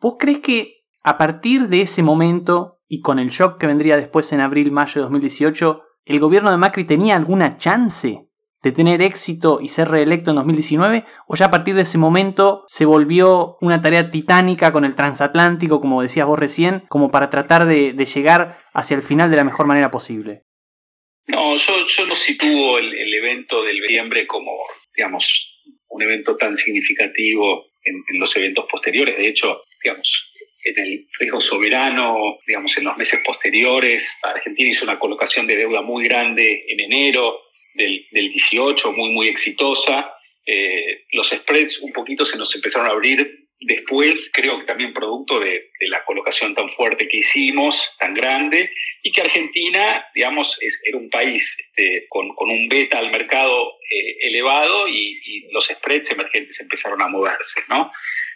¿Vos 0.00 0.16
crees 0.18 0.38
que 0.38 0.84
a 1.04 1.18
partir 1.18 1.68
de 1.68 1.82
ese 1.82 2.02
momento 2.02 2.78
y 2.88 3.00
con 3.00 3.18
el 3.18 3.28
shock 3.28 3.58
que 3.58 3.66
vendría 3.66 3.96
después 3.96 4.32
en 4.32 4.40
abril-mayo 4.40 5.00
de 5.00 5.02
2018, 5.02 5.82
el 6.04 6.20
gobierno 6.20 6.50
de 6.50 6.56
Macri 6.56 6.84
tenía 6.84 7.16
alguna 7.16 7.56
chance 7.56 8.28
de 8.62 8.72
tener 8.72 9.02
éxito 9.02 9.58
y 9.60 9.68
ser 9.68 9.88
reelecto 9.88 10.30
en 10.30 10.36
2019? 10.36 11.04
¿O 11.26 11.34
ya 11.34 11.46
a 11.46 11.50
partir 11.50 11.74
de 11.74 11.82
ese 11.82 11.98
momento 11.98 12.64
se 12.66 12.84
volvió 12.84 13.56
una 13.60 13.80
tarea 13.80 14.10
titánica 14.10 14.72
con 14.72 14.84
el 14.84 14.94
transatlántico, 14.94 15.80
como 15.80 16.02
decías 16.02 16.26
vos 16.26 16.38
recién, 16.38 16.84
como 16.88 17.10
para 17.10 17.30
tratar 17.30 17.66
de, 17.66 17.92
llegar 17.92 18.58
hacia 18.72 18.96
el 18.96 19.02
final 19.02 19.30
de 19.30 19.36
la 19.36 19.44
mejor 19.44 19.66
manera 19.66 19.90
posible? 19.90 20.42
No, 21.26 21.56
yo, 21.56 22.06
no 22.06 22.16
sitúo 22.16 22.78
el, 22.78 23.14
evento 23.14 23.62
del 23.62 23.80
diciembre 23.80 24.26
como, 24.26 24.52
digamos, 24.94 25.24
un 25.88 26.02
evento 26.02 26.36
tan 26.36 26.56
significativo 26.56 27.66
en, 27.84 28.02
en 28.12 28.20
los 28.20 28.36
eventos 28.36 28.66
posteriores. 28.70 29.16
De 29.16 29.28
hecho, 29.28 29.62
digamos, 29.82 30.32
en 30.64 30.78
el 30.78 31.08
riesgo 31.18 31.40
soberano, 31.40 32.38
digamos, 32.46 32.76
en 32.76 32.84
los 32.84 32.96
meses 32.96 33.20
posteriores. 33.24 34.06
Argentina 34.22 34.70
hizo 34.70 34.84
una 34.84 34.98
colocación 34.98 35.46
de 35.46 35.56
deuda 35.56 35.82
muy 35.82 36.04
grande 36.04 36.64
en 36.68 36.80
enero, 36.80 37.40
del, 37.74 38.06
del 38.10 38.30
18, 38.32 38.92
muy, 38.92 39.10
muy 39.10 39.28
exitosa. 39.28 40.12
Eh, 40.46 41.04
los 41.12 41.30
spreads 41.30 41.78
un 41.80 41.92
poquito 41.92 42.26
se 42.26 42.36
nos 42.36 42.54
empezaron 42.54 42.88
a 42.88 42.90
abrir 42.90 43.42
después, 43.60 44.28
creo 44.32 44.58
que 44.58 44.66
también 44.66 44.92
producto 44.92 45.38
de, 45.38 45.70
la 45.88 46.04
colocación 46.04 46.54
tan 46.54 46.70
fuerte 46.72 47.06
que 47.06 47.18
hicimos, 47.18 47.80
tan 47.98 48.14
grande, 48.14 48.70
y 49.02 49.12
que 49.12 49.20
Argentina, 49.20 50.04
digamos, 50.14 50.58
era 50.84 50.98
un 50.98 51.10
país 51.10 51.56
este, 51.58 52.06
con, 52.08 52.28
un 52.38 52.68
beta 52.68 52.98
al 52.98 53.10
mercado 53.10 53.72
eh, 53.90 54.16
elevado 54.28 54.88
y, 54.88 55.20
los 55.52 55.66
spreads 55.66 56.10
emergentes 56.10 56.58
empezaron 56.60 57.02
a 57.02 57.08
moverse, 57.08 57.60
¿no? 57.68 57.92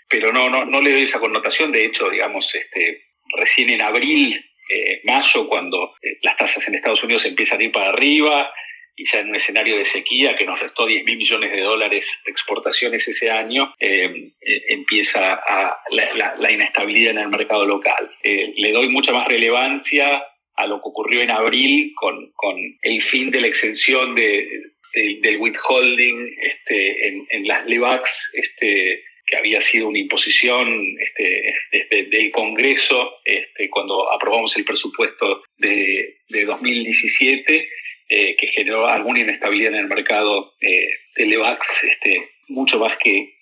Pero 0.09 0.33
no, 0.33 0.51
no, 0.51 0.65
no 0.65 0.81
le 0.81 0.93
doy 0.93 1.03
esa 1.03 1.19
connotación, 1.19 1.73
de 1.73 1.85
hecho, 1.85 2.11
digamos, 2.11 2.55
este, 2.55 3.05
recién 3.37 3.71
en 3.71 3.83
abril, 3.83 4.45
eh, 4.69 5.01
mayo, 5.05 5.49
cuando 5.49 5.95
las 6.23 6.37
tasas 6.37 6.67
en 6.69 6.75
Estados 6.75 7.03
Unidos 7.03 7.25
empiezan 7.25 7.61
a 7.61 7.65
ir 7.65 7.73
para 7.73 7.89
arriba, 7.89 8.53
y 8.97 9.07
ya 9.07 9.21
en 9.21 9.29
un 9.29 9.37
escenario 9.37 9.77
de 9.77 9.87
sequía 9.87 10.35
que 10.35 10.47
nos 10.47 10.59
restó 10.59 10.87
10 10.87 11.05
mil 11.05 11.19
millones 11.19 11.53
de 11.53 11.61
dólares 11.61 12.07
de 12.25 12.33
exportaciones 12.33 13.07
ese 13.07 13.31
año, 13.31 13.75
eh, 13.79 14.33
eh, 14.41 14.63
empieza 14.69 15.35
a, 15.35 15.79
la, 15.91 16.51
inestabilidad 16.51 17.13
en 17.13 17.19
el 17.19 17.29
mercado 17.29 17.67
local. 17.67 18.11
Eh, 18.23 18.55
le 18.57 18.73
doy 18.73 18.89
mucha 18.89 19.13
más 19.13 19.29
relevancia 19.29 20.25
a 20.55 20.67
lo 20.67 20.77
que 20.77 20.89
ocurrió 20.89 21.21
en 21.21 21.31
abril 21.31 21.93
con, 21.95 22.33
con 22.33 22.57
el 22.81 23.03
fin 23.03 23.31
de 23.31 23.43
la 23.43 23.47
exención 23.49 24.15
de, 24.15 24.49
del 24.95 25.37
withholding 25.37 26.35
este, 26.41 27.09
en, 27.09 27.27
en 27.29 27.47
las 27.47 27.67
LEVACs, 27.67 28.31
este, 28.33 29.05
que 29.27 29.37
había 29.37 29.61
sido 29.61 29.89
una 29.89 29.99
imposición 29.99 30.97
este, 30.99 31.53
desde 31.71 32.05
del 32.05 32.31
Congreso 32.31 33.13
este, 33.25 33.69
cuando 33.69 34.11
aprobamos 34.11 34.57
el 34.57 34.65
presupuesto 34.65 35.43
de, 35.59 36.21
de 36.31 36.45
2017 36.47 37.69
eh, 38.09 38.37
que 38.37 38.49
generó 38.49 38.87
alguna 38.87 39.21
inestabilidad 39.21 39.73
en 39.73 39.81
el 39.81 39.89
mercado 39.89 40.53
eh, 40.61 40.89
de 41.17 41.27
Levax 41.27 41.67
este, 41.83 42.31
mucho 42.49 42.79
más 42.79 42.97
que, 43.03 43.33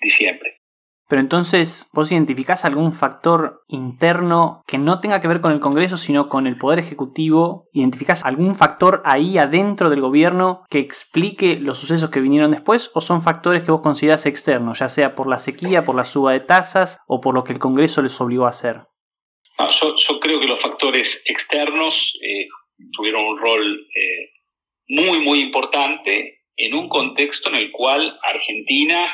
diciembre. 0.00 0.58
Pero 1.08 1.20
entonces, 1.20 1.88
¿vos 1.92 2.10
identificás 2.12 2.64
algún 2.64 2.92
factor 2.92 3.62
interno 3.68 4.62
que 4.66 4.78
no 4.78 5.00
tenga 5.00 5.20
que 5.20 5.28
ver 5.28 5.40
con 5.40 5.52
el 5.52 5.60
Congreso, 5.60 5.96
sino 5.96 6.28
con 6.28 6.46
el 6.46 6.56
Poder 6.56 6.78
Ejecutivo? 6.78 7.68
¿Identificás 7.72 8.24
algún 8.24 8.54
factor 8.54 9.02
ahí 9.04 9.36
adentro 9.36 9.90
del 9.90 10.00
gobierno 10.00 10.64
que 10.70 10.78
explique 10.78 11.58
los 11.60 11.78
sucesos 11.78 12.10
que 12.10 12.20
vinieron 12.20 12.52
después? 12.52 12.90
¿O 12.94 13.00
son 13.00 13.22
factores 13.22 13.62
que 13.62 13.70
vos 13.70 13.82
considerás 13.82 14.26
externos, 14.26 14.78
ya 14.78 14.88
sea 14.88 15.14
por 15.14 15.28
la 15.28 15.38
sequía, 15.38 15.84
por 15.84 15.94
la 15.94 16.04
suba 16.04 16.32
de 16.32 16.40
tasas 16.40 16.98
o 17.06 17.20
por 17.20 17.34
lo 17.34 17.44
que 17.44 17.52
el 17.52 17.58
Congreso 17.58 18.00
les 18.00 18.20
obligó 18.20 18.46
a 18.46 18.50
hacer? 18.50 18.82
yo, 19.58 20.20
creo 20.20 20.40
que 20.40 20.48
los 20.48 20.60
factores 20.60 21.20
externos 21.26 22.14
eh, 22.22 22.48
tuvieron 22.92 23.24
un 23.24 23.38
rol 23.38 23.88
eh, 23.94 24.30
muy, 24.88 25.20
muy 25.20 25.40
importante 25.40 26.42
en 26.56 26.74
un 26.74 26.88
contexto 26.88 27.48
en 27.50 27.56
el 27.56 27.70
cual 27.70 28.18
Argentina 28.22 29.12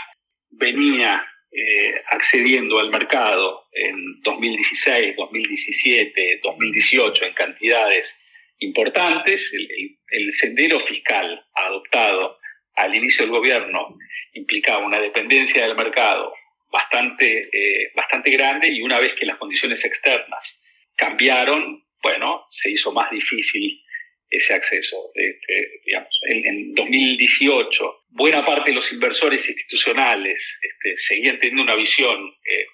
venía 0.50 1.26
eh, 1.52 1.94
accediendo 2.10 2.78
al 2.78 2.90
mercado 2.90 3.66
en 3.72 4.20
2016, 4.22 5.16
2017, 5.16 6.40
2018 6.44 7.24
en 7.24 7.34
cantidades 7.34 8.14
importantes. 8.58 9.50
El, 9.52 10.32
sendero 10.32 10.80
fiscal 10.80 11.44
adoptado 11.54 12.38
al 12.76 12.94
inicio 12.94 13.24
del 13.24 13.34
gobierno 13.34 13.96
implicaba 14.34 14.86
una 14.86 15.00
dependencia 15.00 15.66
del 15.66 15.76
mercado 15.76 16.32
bastante, 16.70 17.48
eh, 17.52 17.90
bastante 17.96 18.30
grande 18.30 18.68
y 18.68 18.82
una 18.82 19.00
vez 19.00 19.14
que 19.14 19.26
las 19.26 19.36
condiciones 19.36 19.84
externas 19.84 20.60
cambiaron, 20.96 21.84
bueno, 22.02 22.46
se 22.50 22.70
hizo 22.70 22.92
más 22.92 23.10
difícil 23.10 23.82
ese 24.30 24.54
acceso. 24.54 25.10
En, 25.14 26.74
2018, 26.74 28.04
buena 28.10 28.44
parte 28.44 28.70
de 28.70 28.76
los 28.76 28.92
inversores 28.92 29.46
institucionales 29.48 30.40
este, 30.62 30.96
seguían 30.98 31.38
teniendo 31.38 31.64
una 31.64 31.74
visión 31.74 32.32
eh, 32.44 32.66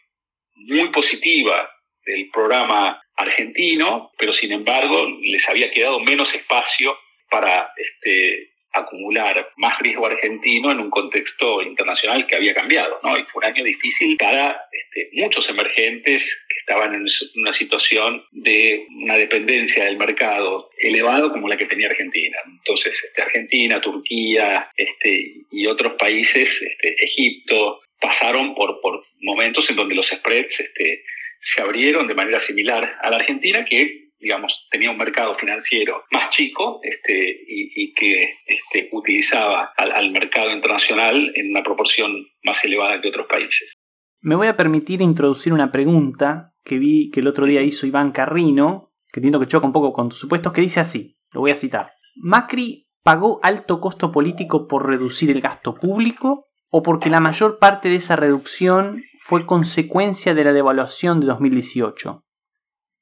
muy 0.54 0.88
positiva 0.90 1.70
del 2.04 2.28
programa 2.30 3.00
argentino, 3.16 4.12
pero 4.18 4.32
sin 4.32 4.52
embargo 4.52 5.08
les 5.22 5.48
había 5.48 5.70
quedado 5.70 5.98
menos 6.00 6.32
espacio 6.34 6.96
para 7.30 7.72
este, 7.76 8.50
acumular 8.72 9.50
más 9.56 9.78
riesgo 9.80 10.06
argentino 10.06 10.70
en 10.70 10.80
un 10.80 10.90
contexto 10.90 11.62
internacional 11.62 12.26
que 12.26 12.36
había 12.36 12.54
cambiado. 12.54 13.00
Y 13.02 13.24
fue 13.32 13.42
un 13.42 13.44
año 13.44 13.64
difícil 13.64 14.16
para 14.16 14.60
este, 14.70 15.10
muchos 15.14 15.48
emergentes 15.48 16.24
estaban 16.66 16.94
en 16.94 17.06
una 17.36 17.54
situación 17.54 18.24
de 18.32 18.86
una 19.02 19.16
dependencia 19.16 19.84
del 19.84 19.96
mercado 19.96 20.68
elevado 20.78 21.30
como 21.30 21.48
la 21.48 21.56
que 21.56 21.66
tenía 21.66 21.86
Argentina. 21.86 22.36
Entonces, 22.58 23.00
este, 23.04 23.22
Argentina, 23.22 23.80
Turquía 23.80 24.68
este, 24.76 25.34
y 25.52 25.66
otros 25.66 25.92
países, 25.94 26.60
este, 26.60 27.04
Egipto, 27.04 27.80
pasaron 28.00 28.54
por, 28.56 28.80
por 28.80 29.04
momentos 29.20 29.70
en 29.70 29.76
donde 29.76 29.94
los 29.94 30.08
spreads 30.08 30.58
este, 30.58 31.04
se 31.40 31.62
abrieron 31.62 32.08
de 32.08 32.14
manera 32.14 32.40
similar 32.40 32.96
a 33.00 33.10
la 33.10 33.18
Argentina, 33.18 33.64
que 33.64 34.06
digamos, 34.18 34.66
tenía 34.70 34.90
un 34.90 34.96
mercado 34.96 35.34
financiero 35.36 36.02
más 36.10 36.30
chico 36.30 36.80
este, 36.82 37.44
y, 37.46 37.92
que 37.92 38.38
este, 38.46 38.88
utilizaba 38.92 39.72
al, 39.76 40.10
mercado 40.10 40.50
internacional 40.50 41.32
en 41.34 41.50
una 41.50 41.62
proporción 41.62 42.26
más 42.42 42.64
elevada 42.64 43.00
que 43.00 43.08
otros 43.08 43.26
países. 43.28 43.74
Me 44.22 44.34
voy 44.34 44.48
a 44.48 44.56
permitir 44.56 45.02
introducir 45.02 45.52
una 45.52 45.70
pregunta 45.70 46.55
que 46.66 46.78
vi 46.78 47.10
que 47.10 47.20
el 47.20 47.28
otro 47.28 47.46
día 47.46 47.62
hizo 47.62 47.86
Iván 47.86 48.10
Carrino, 48.10 48.92
que 49.12 49.20
entiendo 49.20 49.38
que 49.38 49.46
choca 49.46 49.66
un 49.66 49.72
poco 49.72 49.92
con 49.92 50.08
tus 50.08 50.18
supuestos, 50.18 50.52
que 50.52 50.60
dice 50.60 50.80
así, 50.80 51.16
lo 51.30 51.40
voy 51.40 51.52
a 51.52 51.56
citar. 51.56 51.92
Macri 52.16 52.88
pagó 53.04 53.38
alto 53.42 53.80
costo 53.80 54.10
político 54.10 54.66
por 54.66 54.86
reducir 54.86 55.30
el 55.30 55.40
gasto 55.40 55.76
público 55.76 56.48
o 56.68 56.82
porque 56.82 57.08
la 57.08 57.20
mayor 57.20 57.60
parte 57.60 57.88
de 57.88 57.96
esa 57.96 58.16
reducción 58.16 59.04
fue 59.20 59.46
consecuencia 59.46 60.34
de 60.34 60.42
la 60.42 60.52
devaluación 60.52 61.20
de 61.20 61.26
2018. 61.28 62.25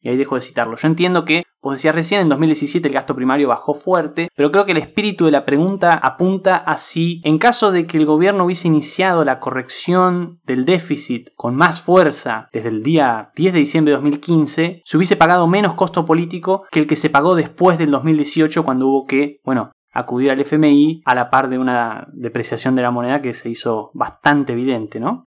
Y 0.04 0.10
ahí 0.10 0.16
dejo 0.18 0.34
de 0.34 0.42
citarlo. 0.42 0.76
Yo 0.76 0.86
entiendo 0.86 1.24
que, 1.24 1.44
vos 1.62 1.72
decías 1.74 1.94
recién, 1.94 2.20
en 2.20 2.28
2017 2.28 2.86
el 2.86 2.92
gasto 2.92 3.16
primario 3.16 3.48
bajó 3.48 3.72
fuerte, 3.72 4.28
pero 4.36 4.50
creo 4.50 4.66
que 4.66 4.72
el 4.72 4.78
espíritu 4.78 5.24
de 5.24 5.30
la 5.30 5.46
pregunta 5.46 5.94
apunta 5.94 6.56
a 6.56 6.76
si, 6.76 7.22
en 7.24 7.38
caso 7.38 7.72
de 7.72 7.86
que 7.86 7.96
el 7.96 8.04
gobierno 8.04 8.44
hubiese 8.44 8.68
iniciado 8.68 9.24
la 9.24 9.40
corrección 9.40 10.40
del 10.44 10.66
déficit 10.66 11.30
con 11.36 11.56
más 11.56 11.80
fuerza 11.80 12.50
desde 12.52 12.68
el 12.68 12.82
día 12.82 13.32
10 13.34 13.54
de 13.54 13.58
diciembre 13.60 13.92
de 13.92 13.96
2015, 13.96 14.82
se 14.84 14.96
hubiese 14.98 15.16
pagado 15.16 15.46
menos 15.46 15.72
costo 15.72 16.04
político 16.04 16.66
que 16.70 16.80
el 16.80 16.86
que 16.86 16.96
se 16.96 17.08
pagó 17.08 17.34
después 17.34 17.78
del 17.78 17.90
2018 17.90 18.62
cuando 18.62 18.88
hubo 18.88 19.06
que, 19.06 19.38
bueno, 19.42 19.72
acudir 19.90 20.32
al 20.32 20.40
FMI 20.40 21.00
a 21.06 21.14
la 21.14 21.30
par 21.30 21.48
de 21.48 21.58
una 21.58 22.08
depreciación 22.12 22.74
de 22.74 22.82
la 22.82 22.90
moneda 22.90 23.22
que 23.22 23.32
se 23.32 23.48
hizo 23.48 23.90
bastante 23.94 24.52
evidente, 24.52 25.00
¿no? 25.00 25.24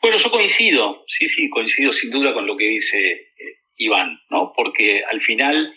Bueno, 0.00 0.18
yo 0.18 0.30
coincido, 0.30 1.04
sí, 1.08 1.28
sí, 1.28 1.50
coincido 1.50 1.92
sin 1.92 2.10
duda 2.10 2.32
con 2.32 2.46
lo 2.46 2.56
que 2.56 2.68
dice 2.68 3.32
eh, 3.78 3.84
Iván, 3.84 4.20
¿no? 4.30 4.52
Porque 4.56 5.02
al 5.08 5.20
final 5.20 5.74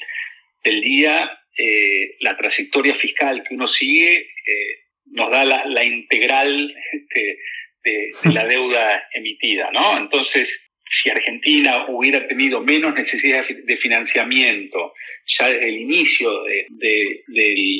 del 0.63 0.81
día 0.81 1.31
eh, 1.57 2.15
la 2.21 2.37
trayectoria 2.37 2.95
fiscal 2.95 3.43
que 3.43 3.55
uno 3.55 3.67
sigue 3.67 4.17
eh, 4.17 4.79
nos 5.11 5.31
da 5.31 5.43
la, 5.43 5.83
integral 5.83 6.73
de, 7.13 8.11
la 8.31 8.45
deuda 8.45 9.03
emitida, 9.13 9.69
¿no? 9.71 9.97
Entonces, 9.97 10.61
si 10.89 11.09
Argentina 11.09 11.85
hubiera 11.87 12.27
tenido 12.27 12.61
menos 12.61 12.93
necesidad 12.93 13.45
de 13.47 13.77
financiamiento 13.77 14.93
ya 15.37 15.49
desde 15.49 15.69
el 15.69 15.77
inicio 15.77 16.43
de, 16.43 17.23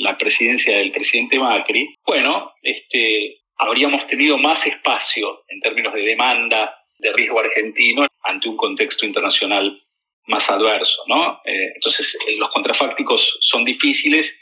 la 0.00 0.16
presidencia 0.18 0.76
del 0.76 0.92
presidente 0.92 1.38
Macri, 1.38 1.94
bueno, 2.04 2.52
este, 2.62 3.40
habríamos 3.56 4.06
tenido 4.08 4.38
más 4.38 4.66
espacio 4.66 5.44
en 5.48 5.60
términos 5.60 5.94
de 5.94 6.02
demanda 6.02 6.76
de 6.98 7.12
riesgo 7.12 7.40
argentino 7.40 8.06
ante 8.22 8.48
un 8.48 8.56
contexto 8.56 9.06
internacional 9.06 9.80
más 10.26 10.48
adverso, 10.48 11.02
¿no? 11.06 11.40
Eh, 11.44 11.72
entonces, 11.74 12.16
eh, 12.26 12.36
los 12.36 12.50
contrafácticos 12.50 13.38
son 13.40 13.64
difíciles, 13.64 14.34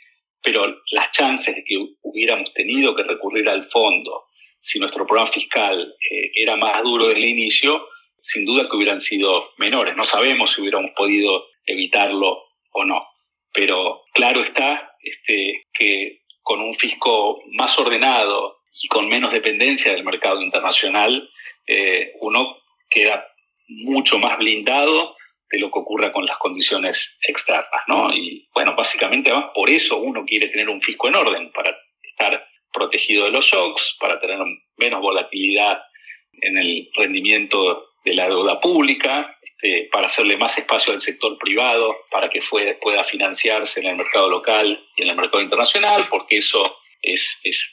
pero 0.43 0.83
las 0.93 1.11
chances 1.13 1.55
de 1.55 1.65
que 1.65 1.77
hubiéramos 2.03 2.53
tenido 2.55 2.95
que 2.95 3.03
recurrir 3.03 3.49
al 3.49 3.69
fondo 3.71 4.27
si 4.61 4.79
nuestro 4.79 5.07
programa 5.07 5.33
fiscal 5.33 5.95
eh, 6.11 6.31
era 6.35 6.57
más 6.57 6.83
duro 6.83 7.09
desde 7.09 7.21
el 7.21 7.29
inicio, 7.29 7.89
sin 8.23 8.45
duda 8.45 8.69
que 8.69 8.77
hubieran 8.77 9.01
sido 9.01 9.51
menores. 9.57 9.97
No 9.97 10.05
sabemos 10.05 10.53
si 10.53 10.61
hubiéramos 10.61 10.91
podido 10.97 11.47
evitarlo 11.65 12.45
o 12.73 12.85
no. 12.85 13.07
Pero 13.53 14.05
claro 14.13 14.43
está 14.43 14.95
este, 15.01 15.67
que 15.73 16.23
con 16.43 16.61
un 16.61 16.77
fisco 16.77 17.43
más 17.53 17.79
ordenado 17.79 18.59
y 18.83 18.89
con 18.89 19.09
menos 19.09 19.33
dependencia 19.33 19.93
del 19.93 20.05
mercado 20.05 20.41
internacional, 20.41 21.29
uno 22.21 22.57
queda 22.89 23.27
mucho 23.69 24.19
más 24.19 24.39
blindado 24.39 25.18
de 25.51 25.59
lo 25.59 25.71
que 25.71 25.79
ocurra 25.79 26.13
con 26.13 26.27
las 26.27 26.39
condiciones 26.39 27.17
externas, 27.23 27.83
¿no? 27.87 28.13
Y 28.13 28.49
bueno, 28.55 28.75
básicamente 28.77 29.31
además 29.31 29.51
por 29.55 29.71
eso 29.71 29.97
uno 29.99 30.25
quiere 30.27 30.49
tener 30.49 30.69
un 30.69 30.83
fisco 30.83 31.09
en 31.09 31.17
orden, 31.17 31.51
para 31.53 31.77
estar 32.03 32.47
protegido 32.73 33.25
de 33.25 33.31
los 33.31 33.47
shocks, 33.47 33.97
para 34.01 34.21
tener 34.21 34.39
menos 34.77 35.01
volatilidad 35.01 35.83
en 36.43 36.59
el 36.59 36.91
rendimiento 36.97 37.89
de 38.05 38.15
la 38.15 38.29
deuda 38.29 38.61
pública, 38.61 39.39
este, 39.43 39.89
para 39.91 40.07
hacerle 40.07 40.37
más 40.37 40.57
espacio 40.57 40.93
al 40.93 41.01
sector 41.01 41.37
privado, 41.39 41.97
para 42.11 42.31
que 42.31 42.41
pueda 42.81 43.05
financiarse 43.05 43.81
en 43.81 43.87
el 43.87 43.97
mercado 43.97 44.31
local 44.31 44.81
y 44.97 45.03
en 45.03 45.09
el 45.09 45.17
mercado 45.17 45.43
internacional, 45.43 46.09
porque 46.09 46.39
eso 46.39 46.77
es, 47.03 47.27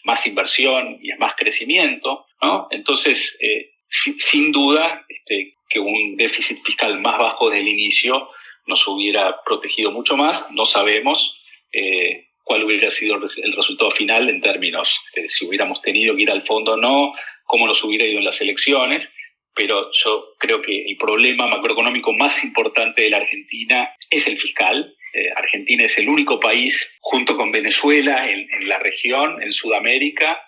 más 0.03 0.25
inversión 0.27 0.99
y 1.01 1.11
es 1.11 1.19
más 1.19 1.33
crecimiento, 1.35 2.25
¿no? 2.41 2.67
Entonces, 2.71 3.37
eh, 3.39 3.71
sin 4.19 4.51
duda, 4.51 5.05
este, 5.07 5.55
que 5.69 5.79
un 5.79 6.17
déficit 6.17 6.63
fiscal 6.63 6.99
más 7.01 7.17
bajo 7.17 7.49
del 7.49 7.67
inicio 7.67 8.29
nos 8.67 8.87
hubiera 8.87 9.43
protegido 9.43 9.91
mucho 9.91 10.17
más. 10.17 10.45
No 10.51 10.65
sabemos 10.65 11.37
eh, 11.71 12.27
cuál 12.43 12.63
hubiera 12.63 12.91
sido 12.91 13.15
el 13.15 13.53
resultado 13.53 13.91
final 13.91 14.29
en 14.29 14.41
términos 14.41 14.89
de 15.15 15.29
si 15.29 15.45
hubiéramos 15.45 15.81
tenido 15.81 16.15
que 16.15 16.23
ir 16.23 16.31
al 16.31 16.45
fondo 16.45 16.73
o 16.73 16.77
no, 16.77 17.13
cómo 17.45 17.67
nos 17.67 17.83
hubiera 17.83 18.05
ido 18.05 18.19
en 18.19 18.25
las 18.25 18.39
elecciones, 18.41 19.07
pero 19.55 19.89
yo 20.03 20.35
creo 20.39 20.61
que 20.61 20.85
el 20.85 20.97
problema 20.97 21.47
macroeconómico 21.47 22.13
más 22.13 22.43
importante 22.43 23.03
de 23.03 23.09
la 23.09 23.17
Argentina 23.17 23.95
es 24.09 24.27
el 24.27 24.39
fiscal. 24.39 24.95
Eh, 25.13 25.29
Argentina 25.35 25.85
es 25.85 25.97
el 25.97 26.09
único 26.09 26.39
país, 26.39 26.87
junto 26.99 27.37
con 27.37 27.51
Venezuela, 27.51 28.29
en, 28.29 28.47
en 28.51 28.67
la 28.67 28.79
región, 28.79 29.41
en 29.41 29.53
Sudamérica, 29.53 30.44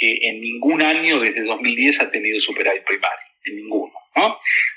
que 0.00 0.18
en 0.22 0.40
ningún 0.40 0.82
año 0.82 1.20
desde 1.20 1.42
2010 1.42 2.00
ha 2.00 2.10
tenido 2.10 2.40
superávit 2.40 2.82
primario, 2.84 3.26
en 3.44 3.56
ninguno. 3.56 3.92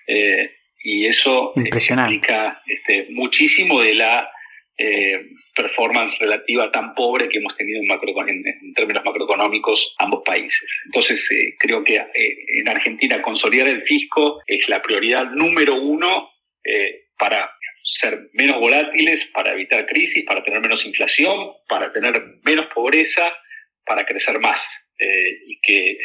Eh, 0.08 0.52
y 0.84 1.06
eso 1.06 1.54
explica 1.56 2.62
este, 2.68 3.08
muchísimo 3.12 3.82
de 3.82 3.96
la 3.96 4.30
eh, 4.78 5.22
performance 5.56 6.18
relativa 6.20 6.72
tan 6.72 6.94
pobre 6.94 7.30
que 7.30 7.38
hemos 7.38 7.56
tenido 7.56 7.82
en, 7.82 7.90
en, 7.90 8.74
términos 8.74 9.04
macroeconómicos 9.06 9.96
ambos 10.00 10.24
países. 10.26 10.82
Entonces, 10.86 11.26
eh, 11.32 11.56
creo 11.58 11.84
que 11.84 11.96
en 11.96 12.68
Argentina 12.68 13.22
consolidar 13.22 13.70
el 13.70 13.84
fisco 13.84 14.42
es 14.46 14.68
la 14.68 14.82
prioridad 14.82 15.26
número 15.32 15.76
uno 15.76 16.30
para 17.18 17.50
ser 17.84 18.30
menos 18.34 18.60
volátiles, 18.60 19.26
para 19.34 19.54
evitar 19.54 19.86
crisis, 19.86 20.26
para 20.26 20.44
tener 20.44 20.60
menos 20.62 20.86
inflación, 20.86 21.54
para 21.70 21.94
tener 21.94 22.40
menos 22.44 22.66
pobreza, 22.74 23.34
para 23.86 24.06
crecer 24.06 24.40
más. 24.40 24.62
Y 25.48 25.60
que 25.62 25.98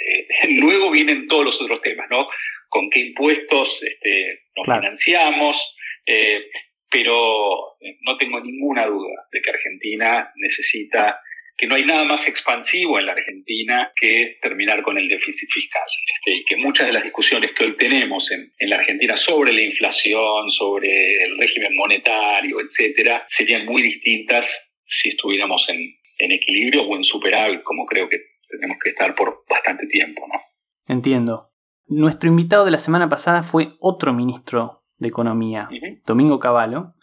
luego 0.61 0.91
vienen 0.91 1.27
todos 1.29 1.45
los 1.45 1.61
otros 1.61 1.83
temas, 1.83 2.07
¿no? 2.11 2.29
con 2.69 2.91
qué 2.91 3.01
impuestos 3.01 3.81
este, 3.83 4.43
nos 4.57 4.67
financiamos, 4.67 5.77
eh, 6.07 6.45
pero 6.91 7.77
no 8.03 8.17
tengo 8.17 8.41
ninguna 8.41 8.87
duda 8.87 9.27
de 9.33 9.41
que 9.41 9.51
Argentina 9.51 10.31
necesita, 10.37 11.21
que 11.57 11.67
no 11.67 11.75
hay 11.75 11.85
nada 11.85 12.05
más 12.05 12.27
expansivo 12.29 12.99
en 12.99 13.07
la 13.07 13.13
Argentina 13.13 13.93
que 13.97 14.39
terminar 14.41 14.83
con 14.83 14.97
el 14.97 15.09
déficit 15.09 15.51
fiscal. 15.51 15.83
Este, 16.17 16.39
y 16.39 16.45
que 16.45 16.57
muchas 16.57 16.87
de 16.87 16.93
las 16.93 17.03
discusiones 17.03 17.53
que 17.53 17.65
hoy 17.65 17.77
tenemos 17.77 18.31
en, 18.31 18.53
la 18.69 18.77
Argentina 18.77 19.17
sobre 19.17 19.53
la 19.53 19.63
inflación, 19.63 20.51
sobre 20.51 21.25
el 21.25 21.39
régimen 21.39 21.75
monetario, 21.75 22.61
etcétera, 22.61 23.27
serían 23.29 23.67
muy 23.67 23.83
distintas 23.83 24.47
si 24.87 25.11
estuviéramos 25.11 25.69
en, 25.69 25.97
en 26.19 26.33
equilibrio 26.33 26.83
o 26.83 26.97
en 26.97 27.05
superávit, 27.05 27.63
como 27.63 27.87
creo 27.87 28.09
que 28.09 28.38
tenemos 28.49 28.79
que 28.83 28.91
estar 28.91 29.15
por 29.15 29.45
bastante 29.49 29.87
tiempo, 29.87 30.23
¿no? 30.33 30.41
Entiendo. 30.87 31.51
Nuestro 31.87 32.29
invitado 32.29 32.65
de 32.65 32.71
la 32.71 32.79
semana 32.79 33.09
pasada 33.09 33.43
fue 33.43 33.77
otro 33.81 34.13
ministro 34.13 34.85
de 34.99 35.09
Economía, 35.09 35.69
Domingo 36.07 36.39
Cavallo, 36.39 36.95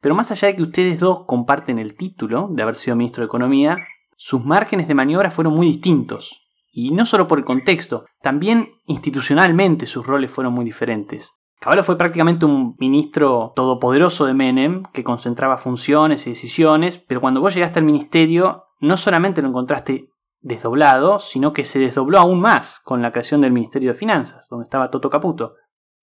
pero 0.00 0.14
más 0.14 0.30
allá 0.30 0.48
de 0.48 0.56
que 0.56 0.62
ustedes 0.62 0.98
dos 0.98 1.24
comparten 1.26 1.78
el 1.78 1.94
título 1.94 2.48
de 2.50 2.62
haber 2.62 2.76
sido 2.76 2.96
ministro 2.96 3.22
de 3.22 3.26
Economía, 3.26 3.76
sus 4.16 4.44
márgenes 4.44 4.88
de 4.88 4.94
maniobra 4.94 5.30
fueron 5.30 5.54
muy 5.54 5.66
distintos. 5.66 6.46
Y 6.72 6.92
no 6.92 7.04
solo 7.04 7.26
por 7.26 7.38
el 7.38 7.44
contexto, 7.44 8.06
también 8.22 8.70
institucionalmente 8.86 9.86
sus 9.86 10.06
roles 10.06 10.30
fueron 10.30 10.54
muy 10.54 10.64
diferentes. 10.64 11.42
Cavallo 11.60 11.84
fue 11.84 11.98
prácticamente 11.98 12.46
un 12.46 12.76
ministro 12.78 13.52
todopoderoso 13.54 14.24
de 14.24 14.32
Menem, 14.32 14.84
que 14.94 15.04
concentraba 15.04 15.58
funciones 15.58 16.26
y 16.26 16.30
decisiones, 16.30 16.96
pero 16.96 17.20
cuando 17.20 17.40
vos 17.40 17.54
llegaste 17.54 17.78
al 17.78 17.84
ministerio, 17.84 18.64
no 18.80 18.96
solamente 18.96 19.42
lo 19.42 19.48
encontraste 19.48 20.08
desdoblado, 20.40 21.20
sino 21.20 21.52
que 21.52 21.64
se 21.64 21.78
desdobló 21.78 22.18
aún 22.18 22.40
más 22.40 22.80
con 22.80 23.02
la 23.02 23.10
creación 23.10 23.40
del 23.40 23.52
Ministerio 23.52 23.92
de 23.92 23.98
Finanzas, 23.98 24.48
donde 24.48 24.64
estaba 24.64 24.90
Toto 24.90 25.10
Caputo. 25.10 25.54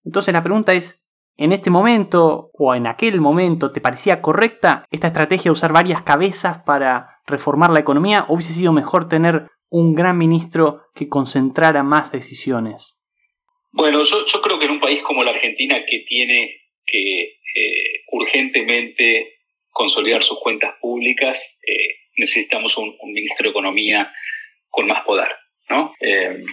Entonces 0.04 0.34
la 0.34 0.44
pregunta 0.44 0.74
es, 0.74 1.08
¿en 1.38 1.52
este 1.52 1.70
momento 1.70 2.52
o 2.54 2.76
en 2.76 2.88
aquel 2.88 3.20
momento 3.20 3.72
te 3.72 3.82
parecía 3.82 4.22
correcta 4.22 4.84
esta 4.92 5.08
estrategia 5.08 5.46
de 5.46 5.54
usar 5.54 5.74
varias 5.74 6.02
cabezas 6.04 6.60
para 6.66 7.22
reformar 7.26 7.72
la 7.72 7.80
economía 7.80 8.26
o 8.28 8.36
hubiese 8.36 8.54
sido 8.54 8.72
mejor 8.72 9.10
tener 9.10 9.48
un 9.70 9.96
gran 9.96 10.18
ministro 10.18 10.84
que 10.96 11.10
concentrara 11.10 11.84
más 11.84 12.12
decisiones? 12.12 13.02
Bueno, 13.72 14.04
yo, 14.04 14.42
creo 14.42 14.58
que 14.60 14.66
en 14.66 14.72
un 14.72 14.80
país 14.80 15.02
como 15.04 15.24
la 15.24 15.32
Argentina 15.32 15.84
que 15.86 16.00
tiene 16.08 16.62
que 16.86 17.40
eh, 17.56 18.04
urgentemente 18.12 19.40
consolidar 19.72 20.24
sus 20.24 20.40
cuentas 20.40 20.76
públicas, 20.82 21.38
eh, 21.62 22.08
necesitamos 22.18 22.76
un, 22.78 22.96
ministro 23.04 23.44
de 23.44 23.50
Economía 23.50 24.12
con 24.70 24.88
más 24.88 25.02
poder, 25.02 25.30
¿no? 25.70 25.94
Eh, 26.02 26.44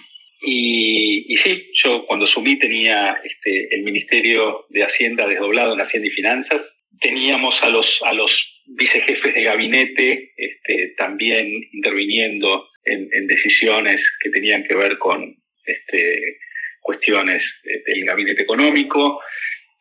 y, 0.46 1.37
sí, 1.37 1.70
yo 1.74 2.07
cuando 2.07 2.27
asumí 2.27 2.59
tenía 2.59 3.18
este, 3.24 3.74
el 3.74 3.83
Ministerio 3.83 4.66
de 4.68 4.85
Hacienda 4.85 5.27
desdoblado 5.27 5.72
en 5.72 5.81
Hacienda 5.81 6.09
y 6.09 6.12
Finanzas, 6.12 6.74
teníamos 7.00 7.62
a 7.62 7.70
los, 7.70 8.00
a 8.05 8.12
los 8.12 8.62
vicejefes 8.66 9.35
de 9.35 9.42
gabinete 9.42 10.33
este, 10.37 10.94
también 10.96 11.48
interviniendo 11.72 12.68
en, 12.85 13.27
decisiones 13.27 14.05
que 14.20 14.31
tenían 14.31 14.64
que 14.64 14.74
ver 14.74 14.98
con 14.98 15.35
este, 15.64 16.38
cuestiones 16.81 17.61
del 17.87 18.05
gabinete 18.05 18.42
económico, 18.42 19.20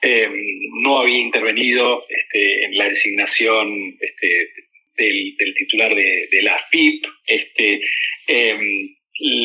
em, 0.01 0.33
no 0.81 0.99
había 0.99 1.19
intervenido 1.19 2.05
en 2.33 2.77
la 2.77 2.87
designación 2.87 3.97
del, 4.97 5.53
titular 5.55 5.93
de, 5.93 6.41
la 6.41 6.59
FIP. 6.71 7.05
Este, 7.27 7.81
em, 8.27 8.95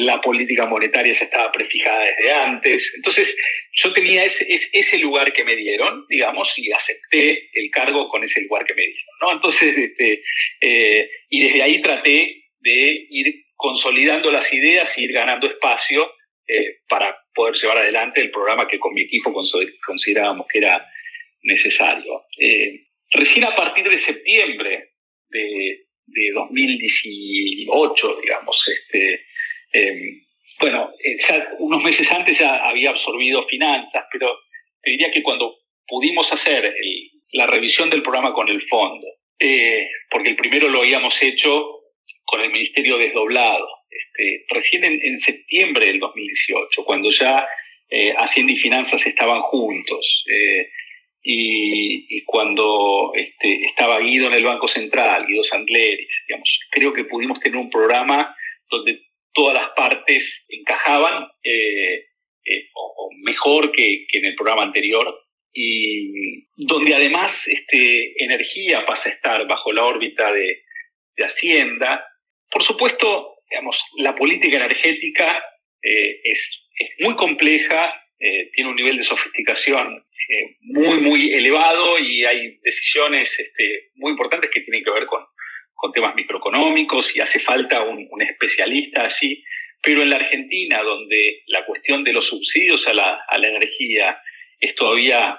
la 0.05 0.21
política 0.21 0.67
monetaria 0.67 1.13
ya 1.13 1.25
estaba 1.25 1.53
prefijada 1.53 2.05
desde 2.05 2.33
antes. 2.33 2.93
Entonces, 2.97 3.37
yo 3.73 3.93
tenía 3.93 4.25
ese, 4.25 4.47
ese, 4.73 4.99
lugar 4.99 5.33
que 5.33 5.45
me 5.45 5.55
dieron, 5.57 6.05
digamos, 6.09 6.53
y 6.57 6.73
acepté 6.73 7.49
el 7.53 7.71
cargo 7.71 8.09
con 8.09 8.25
ese 8.25 8.43
lugar 8.43 8.65
que 8.65 8.75
me 8.75 8.83
dieron. 8.83 9.05
¿no? 9.21 9.33
Entonces, 9.33 9.77
este, 9.77 10.23
eh, 10.61 11.11
y 11.29 11.41
desde 11.41 11.63
ahí 11.63 11.83
traté 11.83 12.45
de 12.61 13.07
ir 13.11 13.45
consolidando 13.57 14.31
las 14.33 14.53
ideas 14.53 14.97
y 14.97 15.05
ir 15.05 15.13
ganando 15.13 15.47
espacio 15.47 16.11
eh, 16.47 16.79
para 16.89 17.17
poder 17.35 17.55
llevar 17.55 17.79
adelante 17.79 18.21
el 18.21 18.31
programa 18.31 18.67
que 18.67 18.79
con 18.79 18.95
mi 18.95 19.03
equipo 19.03 19.33
considerábamos 19.85 20.47
que 20.51 20.59
era 20.59 20.85
necesario. 21.43 22.25
Eh, 22.41 22.87
recién 23.13 23.45
a 23.45 23.55
partir 23.55 23.89
de 23.89 23.99
septiembre 23.99 24.93
de, 25.31 25.87
de 26.07 26.31
2018, 26.35 28.21
digamos, 28.23 28.69
este, 28.69 29.25
Em, 29.73 30.25
bueno, 30.61 30.93
eh, 31.05 31.17
ya 31.29 31.51
unos 31.59 31.83
meses 31.83 32.11
antes 32.11 32.39
ya 32.39 32.69
había 32.69 32.91
absorbido 32.91 33.47
finanzas, 33.47 34.05
pero 34.11 34.39
te 34.83 34.91
diría 34.93 35.11
que 35.11 35.23
cuando 35.23 35.59
pudimos 35.87 36.33
hacer 36.33 36.75
la 37.33 37.47
revisión 37.47 37.91
del 37.91 38.03
programa 38.03 38.33
con 38.33 38.49
el 38.49 38.67
fondo, 38.69 39.07
eh, 39.39 39.89
porque 40.11 40.31
el 40.31 40.37
primero 40.37 40.69
lo 40.69 40.81
habíamos 40.81 41.15
hecho 41.23 41.83
con 42.25 42.41
el 42.41 42.51
ministerio 42.51 42.99
desdoblado, 42.99 43.67
este, 43.91 44.45
recién 44.51 44.85
en, 44.85 45.19
septiembre 45.19 45.87
del 45.87 46.01
2018, 46.01 46.85
cuando 46.85 47.11
ya 47.11 47.47
eh, 47.91 48.13
Hacienda 48.19 48.53
y 48.53 48.57
Finanzas 48.57 49.07
estaban 49.07 49.41
juntos, 49.43 50.25
y, 51.23 52.25
cuando 52.25 53.13
este, 53.15 53.63
estaba 53.65 53.99
Guido 54.01 54.29
en 54.29 54.35
el 54.35 54.45
Banco 54.45 54.69
Central, 54.69 55.27
Guido 55.27 55.45
Sandleris, 55.45 56.09
digamos, 56.29 56.59
creo 56.71 56.93
que 56.93 57.05
pudimos 57.05 57.41
tener 57.41 57.59
un 57.59 57.71
programa 57.71 58.35
donde 58.71 59.03
todas 59.33 59.55
las 59.55 59.71
partes 59.77 60.45
encajaban, 60.49 61.29
eh, 61.43 62.07
eh, 62.45 62.69
o, 62.75 63.11
mejor 63.25 63.73
que, 63.73 64.07
en 64.13 64.25
el 64.25 64.35
programa 64.35 64.63
anterior, 64.63 65.15
y 65.53 66.47
donde 66.57 66.95
además 66.95 67.47
este, 67.49 68.23
energía 68.23 68.87
pasa 68.87 69.09
a 69.09 69.13
estar 69.13 69.47
bajo 69.49 69.73
la 69.73 69.85
órbita 69.85 70.33
de, 70.33 70.63
Hacienda. 71.21 72.07
Por 72.49 72.63
supuesto, 72.63 73.39
digamos, 73.51 73.77
la 73.97 74.15
política 74.15 74.59
energética 74.59 75.45
eh, 75.83 76.21
es, 76.23 76.63
muy 77.01 77.17
compleja, 77.17 77.93
tiene 78.55 78.71
un 78.71 78.77
nivel 78.77 78.99
de 78.99 79.03
sofisticación 79.03 80.07
muy, 80.61 80.99
muy 81.01 81.33
elevado 81.33 81.99
y 81.99 82.25
hay 82.25 82.59
decisiones 82.63 83.31
este, 83.39 83.91
muy 83.95 84.13
importantes 84.13 84.51
que 84.51 84.61
tienen 84.61 84.85
que 84.85 84.91
ver 84.91 85.07
con, 85.07 85.23
con 85.79 85.93
temas 85.93 86.15
microeconómicos 86.17 87.15
y 87.15 87.21
hace 87.21 87.39
falta 87.39 87.83
un, 87.83 88.09
especialista 88.21 89.05
allí, 89.05 89.45
pero 89.81 90.03
en 90.03 90.11
la 90.11 90.17
Argentina, 90.17 90.83
donde 90.83 91.43
la 91.47 91.65
cuestión 91.65 92.03
de 92.03 92.13
los 92.13 92.27
subsidios 92.27 92.87
a 92.89 92.95
la, 92.95 93.21
energía 93.43 94.21
es 94.59 94.75
todavía 94.75 95.39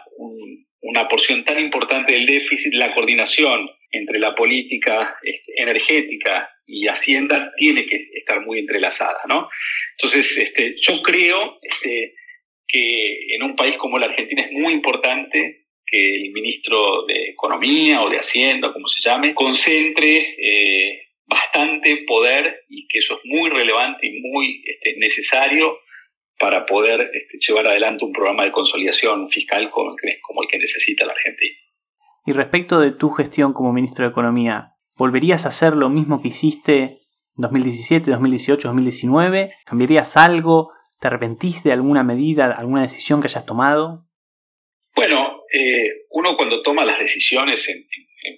una 0.82 1.08
porción 1.10 1.44
tan 1.44 1.60
importante 1.60 2.14
del 2.14 2.26
déficit, 2.26 2.74
la 2.74 2.94
coordinación 2.94 3.70
entre 3.92 4.18
la 4.18 4.34
política 4.34 5.18
este, 5.22 5.62
energética 5.62 6.50
y 6.66 6.88
Hacienda 6.88 7.52
tiene 7.58 7.86
que 7.86 8.08
estar 8.14 8.40
muy 8.46 8.60
entrelazada, 8.60 9.20
¿no? 9.28 9.50
Entonces, 9.98 10.38
este, 10.38 10.76
yo 10.82 11.02
creo 11.02 11.60
este, 11.62 12.14
que 12.70 13.36
en 13.36 13.44
un 13.44 13.56
país 13.56 13.76
como 13.78 13.98
la 13.98 14.06
Argentina 14.06 14.44
es 14.44 14.52
muy 14.52 14.72
importante 14.72 15.66
que 15.86 16.16
el 16.16 16.32
ministro 16.32 17.04
de 17.08 17.30
Economía 17.30 18.04
o 18.04 18.10
de 18.10 18.20
Hacienda, 18.20 18.72
como 18.72 18.88
se 18.88 19.02
llame, 19.04 19.34
concentre 19.34 20.36
eh, 20.38 21.02
bastante 21.26 22.04
poder 22.08 22.64
y 22.70 22.88
que 22.88 23.00
eso 23.00 23.16
es 23.16 23.22
muy 23.26 23.50
relevante 23.50 24.08
y 24.08 24.22
muy 24.22 24.64
este, 24.66 24.98
necesario 24.98 25.80
para 26.40 26.66
poder 26.66 27.02
este, 27.02 27.38
llevar 27.40 27.68
adelante 27.68 28.06
un 28.06 28.14
programa 28.14 28.44
de 28.44 28.52
consolidación 28.52 29.30
fiscal 29.30 29.70
como, 29.72 29.96
como 30.22 30.44
el 30.44 30.48
que 30.48 30.60
necesita 30.60 31.06
la 31.06 31.14
Argentina. 31.14 31.58
Y 32.26 32.34
respecto 32.34 32.80
de 32.80 32.92
tu 32.92 33.10
gestión 33.10 33.54
como 33.54 33.74
ministro 33.74 34.06
de 34.06 34.12
Economía, 34.12 34.76
¿volverías 34.96 35.46
a 35.46 35.50
hacer 35.50 35.74
lo 35.74 35.90
mismo 35.90 36.22
que 36.22 36.28
hiciste 36.30 36.82
en 36.84 36.98
2017, 37.42 38.12
2018, 38.12 38.68
2019? 38.68 39.54
¿Cambiarías 39.66 40.18
algo? 40.18 40.72
¿Te 41.00 41.08
arrepentís 41.08 41.64
de 41.64 41.72
alguna 41.72 42.04
medida, 42.04 42.52
alguna 42.52 42.82
decisión 42.82 43.22
que 43.22 43.28
hayas 43.28 43.46
tomado? 43.46 44.06
Bueno, 44.96 45.44
eh, 45.54 46.06
uno 46.10 46.36
cuando 46.36 46.62
toma 46.62 46.84
las 46.84 47.00
decisiones 47.00 47.68
en, 47.70 47.88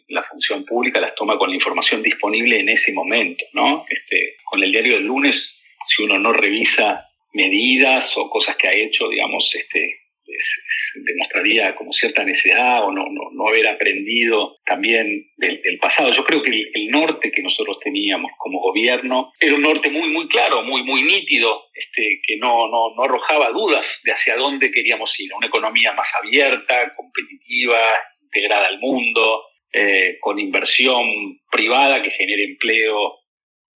la 0.10 0.24
función 0.24 0.64
pública 0.66 1.02
las 1.02 1.16
toma 1.16 1.38
con 1.40 1.50
la 1.50 1.56
información 1.56 2.04
disponible 2.04 2.60
en 2.60 2.70
ese 2.70 2.94
momento, 2.94 3.44
¿no? 3.54 3.84
Este, 3.90 4.36
con 4.46 4.62
el 4.64 4.72
diario 4.72 4.96
del 4.96 5.06
lunes, 5.06 5.60
si 5.88 6.04
uno 6.04 6.20
no 6.20 6.34
revisa 6.34 7.08
medidas 7.34 8.16
o 8.16 8.30
cosas 8.30 8.56
que 8.58 8.68
ha 8.68 8.74
hecho, 8.74 9.10
digamos, 9.10 9.50
este, 9.56 10.02
demostraría 10.96 11.76
como 11.76 11.94
cierta 11.94 12.24
necesidad 12.24 12.84
o 12.84 12.92
no, 12.92 13.06
no, 13.32 13.48
haber 13.48 13.68
aprendido 13.68 14.58
también 14.66 15.32
del, 15.38 15.60
pasado. 15.80 16.12
Yo 16.12 16.24
creo 16.24 16.42
que 16.42 16.52
el, 16.74 16.88
norte 16.88 17.32
que 17.32 17.42
nosotros 17.42 17.80
teníamos 17.84 18.32
como 18.38 18.60
gobierno 18.60 19.32
era 19.40 19.56
un 19.56 19.62
norte 19.62 19.90
muy, 19.90 20.10
muy 20.10 20.28
claro, 20.28 20.64
muy, 20.64 20.84
muy 20.84 21.04
nítido, 21.04 21.64
este, 21.82 22.22
que 22.26 22.38
no, 22.38 22.68
no, 22.70 22.96
no 22.96 23.04
arrojaba 23.04 23.50
dudas 23.50 24.00
de 24.04 24.12
hacia 24.12 24.36
dónde 24.36 24.72
queríamos 24.72 25.14
ir. 25.20 25.34
Una 25.34 25.48
economía 25.48 25.94
más 25.94 26.10
abierta, 26.22 26.94
competitiva, 26.96 27.80
integrada 28.22 28.68
al 28.68 28.80
mundo, 28.80 29.44
eh, 29.74 30.18
con 30.20 30.40
inversión 30.40 31.40
privada 31.50 32.02
que 32.02 32.12
genere 32.12 32.44
empleo 32.44 33.20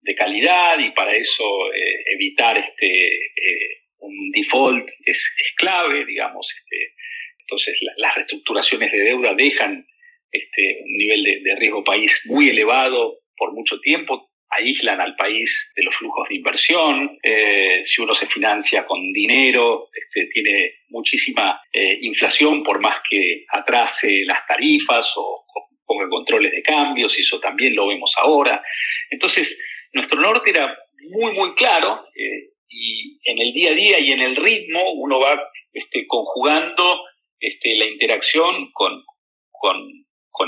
de 0.01 0.15
calidad 0.15 0.79
y 0.79 0.91
para 0.91 1.15
eso 1.15 1.45
eh, 1.75 2.05
evitar 2.15 2.59
este, 2.59 3.09
eh, 3.09 3.83
un 3.99 4.31
default 4.33 4.89
es, 5.05 5.23
clave, 5.57 6.05
digamos. 6.05 6.49
Este, 6.59 6.95
entonces, 7.41 7.79
las 7.99 8.15
reestructuraciones 8.15 8.91
de 8.91 9.05
deuda 9.05 9.35
dejan 9.35 9.87
este, 10.31 10.81
un 10.83 10.93
nivel 10.97 11.23
de, 11.45 11.57
riesgo 11.57 11.85
país 11.85 12.23
muy 12.25 12.49
elevado 12.49 13.21
por 13.37 13.53
mucho 13.53 13.79
tiempo, 13.81 14.32
aíslan 14.57 15.01
al 15.01 15.17
país 15.17 15.71
de 15.75 15.83
los 15.83 15.95
flujos 15.97 16.29
de 16.29 16.37
inversión. 16.37 17.19
Eh, 17.23 17.83
si 17.85 18.01
uno 18.01 18.15
se 18.15 18.27
financia 18.27 18.87
con 18.87 19.13
dinero, 19.13 19.89
este, 19.95 20.29
tiene 20.33 20.75
muchísima 20.89 21.61
eh, 21.73 21.99
inflación 22.03 22.63
por 22.63 22.81
más 22.81 22.97
que 23.09 23.45
atrase 23.49 24.25
las 24.27 24.47
tarifas 24.47 25.11
o 25.17 25.45
ponga 25.87 26.09
controles 26.09 26.51
de 26.53 26.63
cambios, 26.63 27.19
y 27.19 27.23
eso 27.23 27.41
también 27.41 27.75
lo 27.75 27.89
vemos 27.89 28.13
ahora. 28.19 28.63
Entonces, 29.11 29.57
nuestro 29.93 30.21
norte 30.21 30.51
era 30.51 30.77
muy, 31.11 31.33
muy 31.33 31.55
claro. 31.55 32.07
Eh, 32.15 32.53
y 32.69 33.19
en 33.25 33.39
el 33.39 33.53
día 33.53 33.71
a 33.71 33.75
día 33.75 33.99
y 34.01 34.13
en 34.13 34.21
el 34.21 34.37
ritmo 34.37 34.81
uno 34.95 35.21
va 35.21 35.39
este, 35.73 36.07
conjugando 36.07 37.03
este, 37.39 37.77
la 37.77 37.85
interacción 37.85 38.71
con, 38.73 39.05
con, 39.51 39.77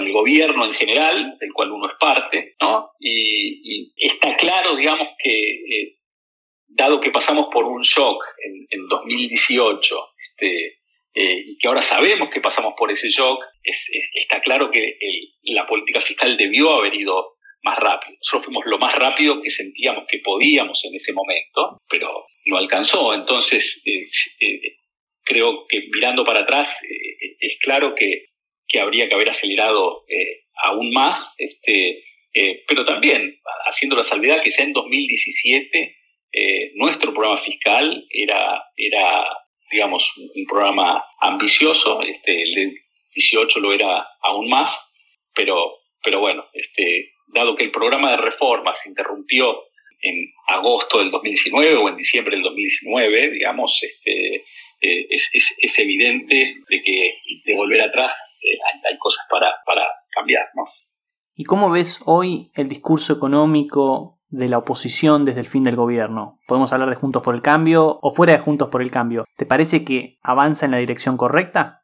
el 0.00 0.12
gobierno 0.12 0.64
en 0.64 0.74
general, 0.74 1.36
del 1.38 1.52
cual 1.52 1.72
uno 1.72 1.88
es 1.88 1.94
parte, 1.98 2.56
¿no? 2.60 2.90
Y, 2.98 3.92
está 3.96 4.36
claro, 4.36 4.76
digamos, 4.76 5.08
que 5.22 5.40
eh, 5.40 5.98
dado 6.66 7.00
que 7.00 7.10
pasamos 7.10 7.46
por 7.52 7.64
un 7.64 7.82
shock 7.82 8.24
en, 8.44 8.66
en 8.70 8.88
2018, 8.88 9.96
este, 10.30 10.78
eh, 11.14 11.44
y 11.46 11.58
que 11.58 11.68
ahora 11.68 11.82
sabemos 11.82 12.28
que 12.30 12.40
pasamos 12.40 12.74
por 12.76 12.90
ese 12.90 13.08
shock, 13.08 13.40
está 13.62 14.40
claro 14.40 14.70
que 14.70 14.98
la 15.44 15.66
política 15.66 16.00
fiscal 16.00 16.36
debió 16.36 16.72
haber 16.72 16.94
ido 16.94 17.36
más 17.62 17.78
rápido. 17.78 18.16
Nosotros 18.20 18.46
fuimos 18.46 18.64
lo 18.66 18.78
más 18.78 18.94
rápido 18.96 19.40
que 19.40 19.50
sentíamos 19.50 20.04
que 20.08 20.18
podíamos 20.18 20.84
en 20.84 20.94
ese 20.96 21.12
momento, 21.12 21.80
pero 21.88 22.26
no 22.46 22.56
alcanzó. 22.56 23.14
Entonces, 23.14 23.80
eh, 23.86 24.76
creo 25.22 25.66
que 25.68 25.88
mirando 25.92 26.24
para 26.24 26.40
atrás, 26.40 26.68
es 26.82 27.58
claro 27.60 27.94
que, 27.94 28.26
que, 28.74 28.80
habría 28.80 29.08
que 29.08 29.14
haber 29.14 29.30
acelerado 29.30 30.04
aún 30.64 30.90
más, 30.90 31.34
este, 31.38 32.02
pero 32.66 32.84
también 32.84 33.40
haciendo 33.66 33.96
la 33.96 34.04
salvedad 34.04 34.42
que 34.42 34.50
ya 34.50 34.64
en 34.64 34.72
2017 34.72 35.96
nuestro 36.74 37.14
programa 37.14 37.40
fiscal 37.44 38.06
era, 38.10 38.64
era 38.76 39.24
digamos, 39.70 40.08
un 40.16 40.46
programa 40.46 41.04
ambicioso, 41.20 42.00
este, 42.02 42.42
el 42.42 42.74
18 43.14 43.60
lo 43.60 43.72
era 43.72 44.06
aún 44.22 44.48
más, 44.48 44.70
pero, 45.34 45.78
pero 46.02 46.20
bueno, 46.20 46.46
este, 46.52 47.12
dado 47.28 47.56
que 47.56 47.64
el 47.64 47.70
programa 47.70 48.12
de 48.12 48.18
reforma 48.18 48.74
se 48.74 48.88
interrumpió 48.88 49.64
en 50.02 50.32
agosto 50.48 50.98
del 50.98 51.10
2019 51.10 51.76
o 51.76 51.88
en 51.88 51.96
diciembre 51.96 52.34
del 52.34 52.44
2019, 52.44 53.30
digamos, 53.30 53.80
este, 53.82 54.44
eh, 54.80 55.08
es, 55.32 55.78
evidente 55.78 56.54
de 56.68 56.82
que 56.82 57.18
de 57.44 57.54
volver 57.54 57.80
atrás 57.80 58.12
eh, 58.44 58.58
hay, 58.88 58.98
cosas 58.98 59.24
para, 59.30 59.54
para 59.66 59.86
cambiar, 60.14 60.46
¿no? 60.54 60.64
¿Y 61.34 61.44
cómo 61.44 61.70
ves 61.70 62.00
hoy 62.06 62.50
el 62.54 62.68
discurso 62.68 63.12
económico 63.12 64.20
de 64.28 64.48
la 64.48 64.58
oposición 64.58 65.24
desde 65.24 65.40
el 65.40 65.46
fin 65.46 65.64
del 65.64 65.76
gobierno? 65.76 66.40
¿Podemos 66.46 66.72
hablar 66.72 66.90
de 66.90 66.96
Juntos 66.96 67.22
por 67.22 67.34
el 67.34 67.42
Cambio 67.42 67.98
o 68.02 68.12
fuera 68.12 68.34
de 68.34 68.38
Juntos 68.38 68.68
por 68.68 68.82
el 68.82 68.90
Cambio? 68.90 69.24
¿Te 69.36 69.46
parece 69.46 69.84
que 69.84 70.18
avanza 70.22 70.64
en 70.64 70.72
la 70.72 70.78
dirección 70.78 71.16
correcta? 71.16 71.82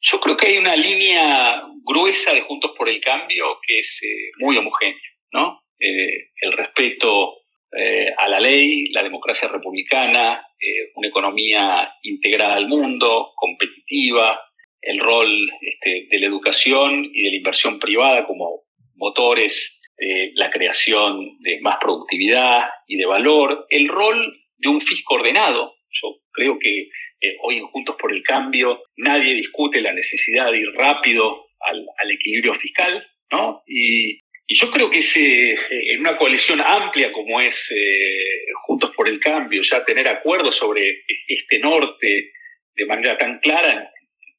Yo 0.00 0.20
creo 0.20 0.36
que 0.36 0.48
hay 0.48 0.58
una 0.58 0.76
línea 0.76 1.62
gruesa 1.84 2.32
de 2.32 2.42
Juntos 2.42 2.72
por 2.76 2.88
el 2.88 3.00
Cambio 3.00 3.44
que 3.66 3.78
es 3.78 3.98
eh, 4.02 4.30
muy 4.38 4.56
homogénea, 4.56 5.00
¿no? 5.32 5.62
Eh, 5.78 6.30
el 6.40 6.52
respeto 6.52 7.38
eh, 7.76 8.12
a 8.16 8.28
la 8.28 8.38
ley, 8.38 8.90
la 8.92 9.02
democracia 9.02 9.48
republicana, 9.48 10.46
una 10.94 11.08
economía 11.08 11.92
integrada 12.02 12.54
al 12.54 12.68
mundo, 12.68 13.32
competitiva, 13.36 14.40
el 14.86 14.98
rol 14.98 15.28
este, 15.60 16.06
de 16.10 16.18
la 16.20 16.26
educación 16.26 17.10
y 17.12 17.24
de 17.24 17.30
la 17.30 17.36
inversión 17.36 17.78
privada 17.78 18.26
como 18.26 18.64
motores 18.96 19.74
de 19.96 20.32
la 20.34 20.50
creación 20.50 21.38
de 21.40 21.60
más 21.60 21.76
productividad 21.80 22.68
y 22.86 22.96
de 22.96 23.06
valor, 23.06 23.66
el 23.70 23.88
rol 23.88 24.36
de 24.56 24.68
un 24.68 24.80
fisco 24.80 25.14
ordenado. 25.14 25.76
Yo 26.02 26.16
creo 26.32 26.58
que 26.58 26.88
eh, 27.20 27.36
hoy 27.42 27.56
en 27.56 27.66
Juntos 27.66 27.96
por 27.98 28.12
el 28.12 28.22
Cambio 28.22 28.82
nadie 28.96 29.34
discute 29.34 29.80
la 29.80 29.92
necesidad 29.92 30.50
de 30.50 30.58
ir 30.58 30.72
rápido 30.74 31.46
al, 31.60 32.10
equilibrio 32.10 32.54
fiscal, 32.54 33.06
¿no? 33.32 33.62
Y, 33.66 34.20
yo 34.46 34.70
creo 34.70 34.90
que 34.90 34.98
ese, 34.98 35.52
eh, 35.52 35.58
en 35.94 36.00
una 36.00 36.18
coalición 36.18 36.60
amplia 36.60 37.10
como 37.12 37.40
es 37.40 37.56
eh, 37.70 38.44
Juntos 38.66 38.90
por 38.94 39.08
el 39.08 39.18
Cambio, 39.18 39.62
ya 39.62 39.82
tener 39.86 40.06
acuerdos 40.06 40.56
sobre 40.56 41.02
este 41.26 41.58
norte 41.60 42.30
de 42.74 42.86
manera 42.86 43.16
tan 43.16 43.38
clara 43.38 43.90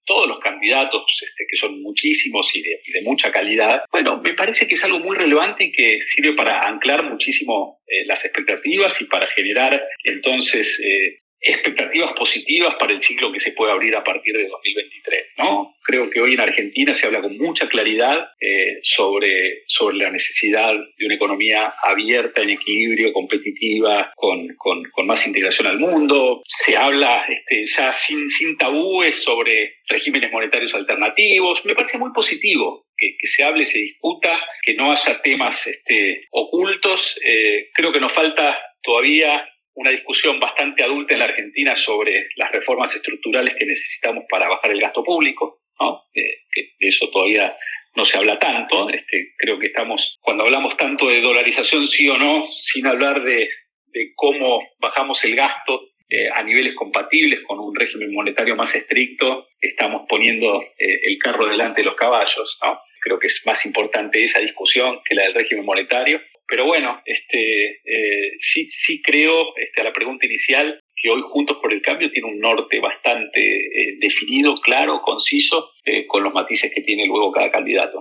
todos 0.05 0.27
los 0.27 0.39
candidatos, 0.39 1.03
este, 1.21 1.45
que 1.49 1.57
son 1.57 1.81
muchísimos 1.81 2.49
y 2.53 2.61
de, 2.61 3.01
mucha 3.03 3.31
calidad, 3.31 3.83
bueno, 3.91 4.21
me 4.23 4.33
parece 4.33 4.67
que 4.67 4.75
es 4.75 4.83
algo 4.83 4.99
muy 4.99 5.15
relevante 5.15 5.65
y 5.65 5.71
que 5.71 5.99
sirve 6.07 6.33
para 6.33 6.67
anclar 6.67 7.03
muchísimo 7.03 7.81
eh, 7.87 8.05
las 8.05 8.23
expectativas 8.25 8.99
y 9.01 9.05
para 9.05 9.27
generar 9.27 9.83
entonces 10.03 10.79
eh, 10.79 11.19
expectativas 11.45 12.13
positivas 12.13 12.75
para 12.75 12.93
el 12.93 13.03
ciclo 13.03 13.31
que 13.31 13.39
se 13.39 13.51
puede 13.51 13.71
abrir 13.71 13.95
a 13.95 14.03
partir 14.03 14.35
de 14.35 14.47
2023. 14.47 15.25
¿no? 15.37 15.75
Creo 15.83 16.09
que 16.09 16.19
hoy 16.19 16.33
en 16.33 16.39
Argentina 16.39 16.95
se 16.95 17.05
habla 17.05 17.21
con 17.21 17.37
mucha 17.37 17.67
claridad 17.67 18.29
eh, 18.41 18.79
sobre, 18.83 19.63
sobre 19.67 19.97
la 19.97 20.09
necesidad 20.09 20.73
de 20.73 21.05
una 21.05 21.15
economía 21.15 21.73
abierta, 21.83 22.41
en 22.41 22.49
equilibrio, 22.49 23.13
competitiva, 23.13 24.11
con, 24.15 24.47
con, 24.57 24.83
con 24.91 25.05
más 25.05 25.25
integración 25.27 25.67
al 25.67 25.79
mundo. 25.79 26.41
Se 26.47 26.75
habla 26.75 27.25
este, 27.29 27.65
ya 27.67 27.93
sin, 27.93 28.27
sin 28.29 28.57
tabúes 28.57 29.21
sobre 29.21 29.75
regímenes 29.87 30.31
monetarios 30.31 30.73
alternativos. 30.73 31.63
Me 31.65 31.75
parece 31.75 31.99
muy 31.99 32.11
positivo 32.11 32.87
que, 32.97 33.15
que, 33.19 33.27
se 33.27 33.43
hable, 33.43 33.67
se 33.67 33.77
discuta, 33.77 34.41
que 34.63 34.73
no 34.73 34.91
haya 34.91 35.21
temas 35.21 35.67
este, 35.67 36.27
ocultos. 36.31 37.19
Eh, 37.23 37.69
creo 37.75 37.91
que 37.91 37.99
nos 37.99 38.13
falta 38.13 38.57
todavía 38.81 39.47
una 39.75 39.91
discusión 39.91 40.39
bastante 40.39 40.83
adulta 40.83 41.13
en 41.13 41.19
la 41.19 41.25
Argentina 41.25 41.75
sobre 41.75 42.29
las 42.35 42.51
reformas 42.51 42.93
estructurales 42.95 43.55
que 43.55 43.65
necesitamos 43.65 44.25
para 44.29 44.47
bajar 44.47 44.71
el 44.71 44.79
gasto 44.79 45.03
público, 45.03 45.61
¿no? 45.79 46.03
Eh, 46.13 46.43
que 46.51 46.73
de 46.79 46.87
eso 46.87 47.09
todavía 47.11 47.55
no 47.95 48.05
se 48.05 48.17
habla 48.17 48.39
tanto. 48.39 48.89
Este, 48.89 49.33
creo 49.37 49.59
que 49.59 49.67
estamos, 49.67 50.17
cuando 50.21 50.45
hablamos 50.45 50.75
tanto 50.77 51.09
de 51.09 51.21
dolarización, 51.21 51.87
sí 51.87 52.07
o 52.09 52.17
no, 52.17 52.45
sin 52.61 52.87
hablar 52.87 53.23
de, 53.23 53.49
de 53.87 54.13
cómo 54.15 54.61
bajamos 54.79 55.23
el 55.23 55.35
gasto 55.35 55.89
eh, 56.07 56.29
a 56.31 56.43
niveles 56.43 56.75
compatibles 56.75 57.41
con 57.47 57.59
un 57.59 57.75
régimen 57.75 58.13
monetario 58.13 58.55
más 58.55 58.75
estricto, 58.75 59.47
estamos 59.59 60.03
poniendo 60.07 60.61
eh, 60.77 60.99
el 61.03 61.17
carro 61.17 61.47
delante 61.47 61.81
de 61.81 61.87
los 61.87 61.95
caballos. 61.95 62.57
¿no? 62.61 62.79
Creo 63.01 63.17
que 63.17 63.27
es 63.27 63.41
más 63.45 63.65
importante 63.65 64.23
esa 64.23 64.39
discusión 64.39 65.01
que 65.03 65.15
la 65.15 65.23
del 65.23 65.33
régimen 65.33 65.65
monetario. 65.65 66.21
Pero 66.47 66.65
bueno, 66.65 67.01
este, 67.05 67.81
eh, 67.83 68.31
sí, 68.39 68.67
sí 68.69 69.01
creo, 69.01 69.55
este, 69.55 69.81
a 69.81 69.83
la 69.83 69.93
pregunta 69.93 70.25
inicial, 70.25 70.79
que 70.95 71.09
hoy 71.09 71.21
Juntos 71.27 71.57
por 71.61 71.73
el 71.73 71.81
Cambio 71.81 72.11
tiene 72.11 72.29
un 72.29 72.39
norte 72.39 72.79
bastante 72.79 73.41
eh, 73.41 73.97
definido, 73.99 74.55
claro, 74.61 75.01
conciso, 75.01 75.69
eh, 75.83 76.05
con 76.07 76.23
los 76.23 76.33
matices 76.33 76.71
que 76.73 76.81
tiene 76.81 77.05
luego 77.07 77.31
cada 77.31 77.51
candidato. 77.51 77.99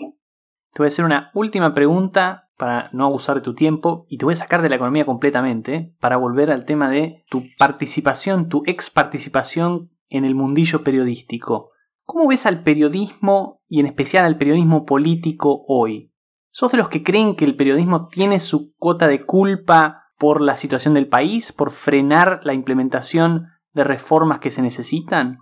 Te 0.72 0.78
voy 0.78 0.86
a 0.86 0.88
hacer 0.88 1.04
una 1.04 1.30
última 1.34 1.72
pregunta 1.72 2.50
para 2.56 2.90
no 2.92 3.06
abusar 3.06 3.36
de 3.36 3.42
tu 3.42 3.54
tiempo 3.54 4.06
y 4.08 4.18
te 4.18 4.24
voy 4.24 4.34
a 4.34 4.38
sacar 4.38 4.62
de 4.62 4.68
la 4.68 4.76
economía 4.76 5.04
completamente 5.04 5.92
para 6.00 6.16
volver 6.16 6.50
al 6.50 6.64
tema 6.64 6.90
de 6.90 7.24
tu 7.28 7.44
participación, 7.58 8.48
tu 8.48 8.62
ex 8.66 8.90
participación 8.90 9.90
en 10.08 10.24
el 10.24 10.34
mundillo 10.34 10.84
periodístico. 10.84 11.70
¿Cómo 12.04 12.28
ves 12.28 12.46
al 12.46 12.62
periodismo 12.62 13.62
y 13.68 13.80
en 13.80 13.86
especial 13.86 14.24
al 14.24 14.36
periodismo 14.36 14.84
político 14.84 15.62
hoy? 15.66 16.12
¿Sos 16.56 16.70
de 16.70 16.78
los 16.78 16.88
que 16.88 17.02
creen 17.02 17.34
que 17.34 17.44
el 17.44 17.56
periodismo 17.56 18.08
tiene 18.08 18.38
su 18.38 18.76
cuota 18.78 19.08
de 19.08 19.24
culpa 19.24 20.04
por 20.20 20.40
la 20.40 20.56
situación 20.56 20.94
del 20.94 21.08
país, 21.08 21.50
por 21.50 21.72
frenar 21.72 22.42
la 22.44 22.54
implementación 22.54 23.46
de 23.72 23.82
reformas 23.82 24.38
que 24.38 24.52
se 24.52 24.62
necesitan? 24.62 25.32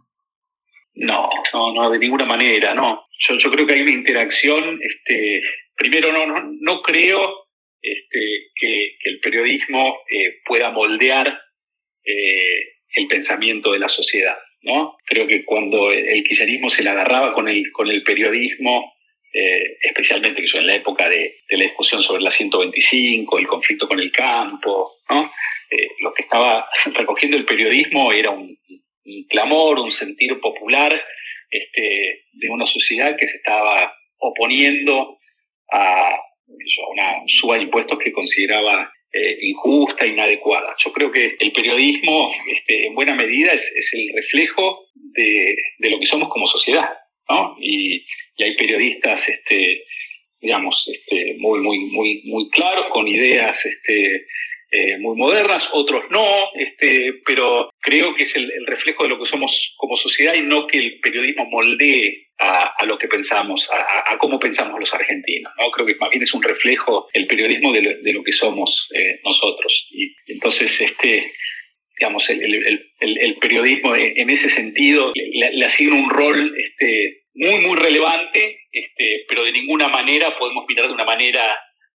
No, 0.95 1.29
no, 1.53 1.75
no, 1.75 1.91
de 1.91 1.99
ninguna 1.99 2.25
manera, 2.25 2.73
no. 2.73 3.05
Yo, 3.19 3.51
creo 3.51 3.67
que 3.67 3.75
hay 3.75 3.83
una 3.83 3.91
interacción, 3.91 4.81
este, 4.81 5.43
primero 5.77 6.13
no, 6.13 6.25
no, 6.25 6.51
no 6.63 6.81
creo 6.81 7.45
este, 7.83 8.51
que, 8.59 8.97
el 9.05 9.21
periodismo 9.21 9.99
eh, 10.11 10.41
pueda 10.47 10.71
moldear 10.71 11.29
eh, 12.07 12.59
el 12.95 13.07
pensamiento 13.09 13.73
de 13.73 13.81
la 13.81 13.91
sociedad, 13.91 14.39
¿no? 14.63 14.97
Creo 15.05 15.27
que 15.27 15.45
cuando 15.45 15.93
el 15.93 16.25
kirchnerismo 16.25 16.71
se 16.71 16.83
le 16.83 16.89
agarraba 16.89 17.35
con 17.35 17.49
el, 17.49 17.71
con 17.71 17.91
el 17.91 18.03
periodismo, 18.03 18.92
eh, 19.33 19.79
especialmente 19.81 20.43
que 20.43 20.59
en 20.59 20.67
la 20.67 20.75
época 20.75 21.09
de, 21.09 21.43
la 21.49 21.65
discusión 21.65 22.03
sobre 22.03 22.23
la 22.23 22.31
125, 22.31 23.39
el 23.39 23.47
conflicto 23.47 23.89
con 23.89 23.99
el 23.99 24.13
campo, 24.13 24.99
¿no? 25.09 25.33
Eh, 25.71 25.89
lo 26.01 26.13
que 26.13 26.25
estaba 26.25 26.69
recogiendo 26.95 27.37
el 27.37 27.47
periodismo 27.47 28.13
era 28.13 28.31
un, 28.31 28.59
clamor, 29.29 29.79
un 29.79 29.91
sentir 29.91 30.39
popular 30.39 30.93
este, 31.51 32.25
de 32.33 32.51
una 32.51 32.67
sociedad 32.67 33.17
que 33.17 33.27
se 33.27 33.37
estaba 33.37 33.95
oponiendo 34.19 35.19
a, 35.73 36.15
una 36.47 37.23
suba 37.27 37.57
de 37.57 37.63
impuestos 37.63 37.99
que 37.99 38.13
consideraba 38.13 38.93
eh, 39.13 39.39
injusta, 39.41 40.07
inadecuada. 40.07 40.75
Yo 40.79 40.93
creo 40.93 41.11
que 41.11 41.37
el 41.41 41.53
periodismo, 41.53 42.31
este, 42.49 42.87
en 42.87 42.95
buena 42.95 43.15
medida, 43.15 43.53
es, 43.53 43.63
es 43.75 43.91
el 43.95 44.13
reflejo 44.15 44.87
de, 44.95 45.57
de, 45.79 45.91
lo 45.91 45.99
que 45.99 46.07
somos 46.07 46.29
como 46.29 46.47
sociedad. 46.47 46.89
Y, 47.61 48.05
hay 48.43 48.57
periodistas, 48.57 49.29
este, 49.29 49.85
digamos, 50.41 50.89
este, 50.93 51.37
muy, 51.39 51.61
muy, 51.61 51.79
muy, 51.79 52.23
muy 52.25 52.51
claros, 52.51 52.87
con 52.91 53.07
ideas 53.07 53.57
este, 53.65 54.27
eh, 54.75 54.99
muy 54.99 55.17
modernas, 55.17 55.69
otros 55.73 56.05
no, 56.11 56.27
este, 56.55 57.21
pero 57.27 57.71
creo 57.83 58.15
que 58.15 58.23
es 58.23 58.35
el, 58.35 58.51
reflejo 58.67 59.03
de 59.05 59.11
lo 59.11 59.19
que 59.19 59.29
somos 59.29 59.75
como 59.77 59.97
sociedad 59.97 60.35
y 60.35 60.41
no 60.41 60.67
que 60.67 60.79
el 60.79 60.99
periodismo 61.01 61.45
moldee 61.45 62.31
a, 62.39 62.85
lo 62.87 62.99
que 62.99 63.07
pensamos, 63.07 63.69
a, 63.71 64.17
cómo 64.19 64.41
pensamos 64.41 64.81
los 64.81 64.93
argentinos. 64.95 65.53
¿no? 65.59 65.71
Creo 65.71 65.87
que 65.87 65.95
más 65.97 66.09
bien 66.11 66.23
es 66.23 66.33
un 66.35 66.43
reflejo 66.43 67.07
el 67.13 67.27
periodismo 67.27 67.71
de 67.71 68.13
lo, 68.13 68.25
que 68.25 68.33
somos 68.33 68.89
eh, 68.95 69.21
nosotros. 69.25 69.87
Y 69.91 70.15
entonces, 70.27 70.81
este, 70.81 71.33
digamos, 71.99 72.29
el, 72.29 72.87
el, 73.01 73.37
periodismo 73.39 73.95
en 73.95 74.31
ese 74.31 74.51
sentido 74.51 75.13
le, 75.15 75.53
le 75.53 75.65
asigna 75.65 75.97
un 75.97 76.11
rol 76.11 76.55
este, 76.57 77.23
muy, 77.35 77.67
muy 77.67 77.77
relevante, 77.77 78.61
este, 78.71 79.25
pero 79.29 79.45
de 79.45 79.53
ninguna 79.53 79.89
manera 79.89 80.37
podemos 80.39 80.65
mirar 80.69 80.87
de 80.87 80.93
una 80.93 81.05
manera, 81.05 81.43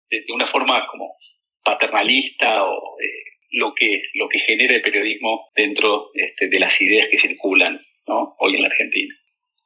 de, 0.10 0.24
una 0.34 0.48
forma 0.48 0.86
como 0.88 1.16
paternalista 1.64 2.64
o 2.64 3.00
eh, 3.00 3.08
lo, 3.52 3.74
que, 3.74 4.02
lo 4.16 4.28
que 4.30 4.40
genera 4.40 4.76
el 4.76 4.82
periodismo 4.82 5.50
dentro 5.56 6.12
este, 6.14 6.48
de 6.50 6.60
las 6.60 6.80
ideas 6.82 7.08
que 7.10 7.20
circulan 7.20 7.82
¿no? 8.08 8.36
hoy 8.40 8.56
en 8.56 8.62
la 8.62 8.68
Argentina. 8.68 9.14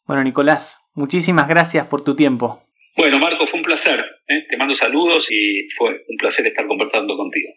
Bueno, 0.06 0.24
Nicolás, 0.24 0.80
muchísimas 0.94 1.48
gracias 1.48 1.88
por 1.88 2.04
tu 2.04 2.16
tiempo. 2.16 2.62
Bueno, 2.96 3.20
Marco, 3.20 3.46
fue 3.46 3.60
un 3.60 3.66
placer. 3.66 4.04
¿eh? 4.28 4.46
Te 4.50 4.58
mando 4.58 4.76
saludos 4.76 5.28
y 5.30 5.68
fue 5.78 6.04
un 6.08 6.18
placer 6.18 6.46
estar 6.46 6.66
conversando 6.66 7.16
contigo. 7.18 7.50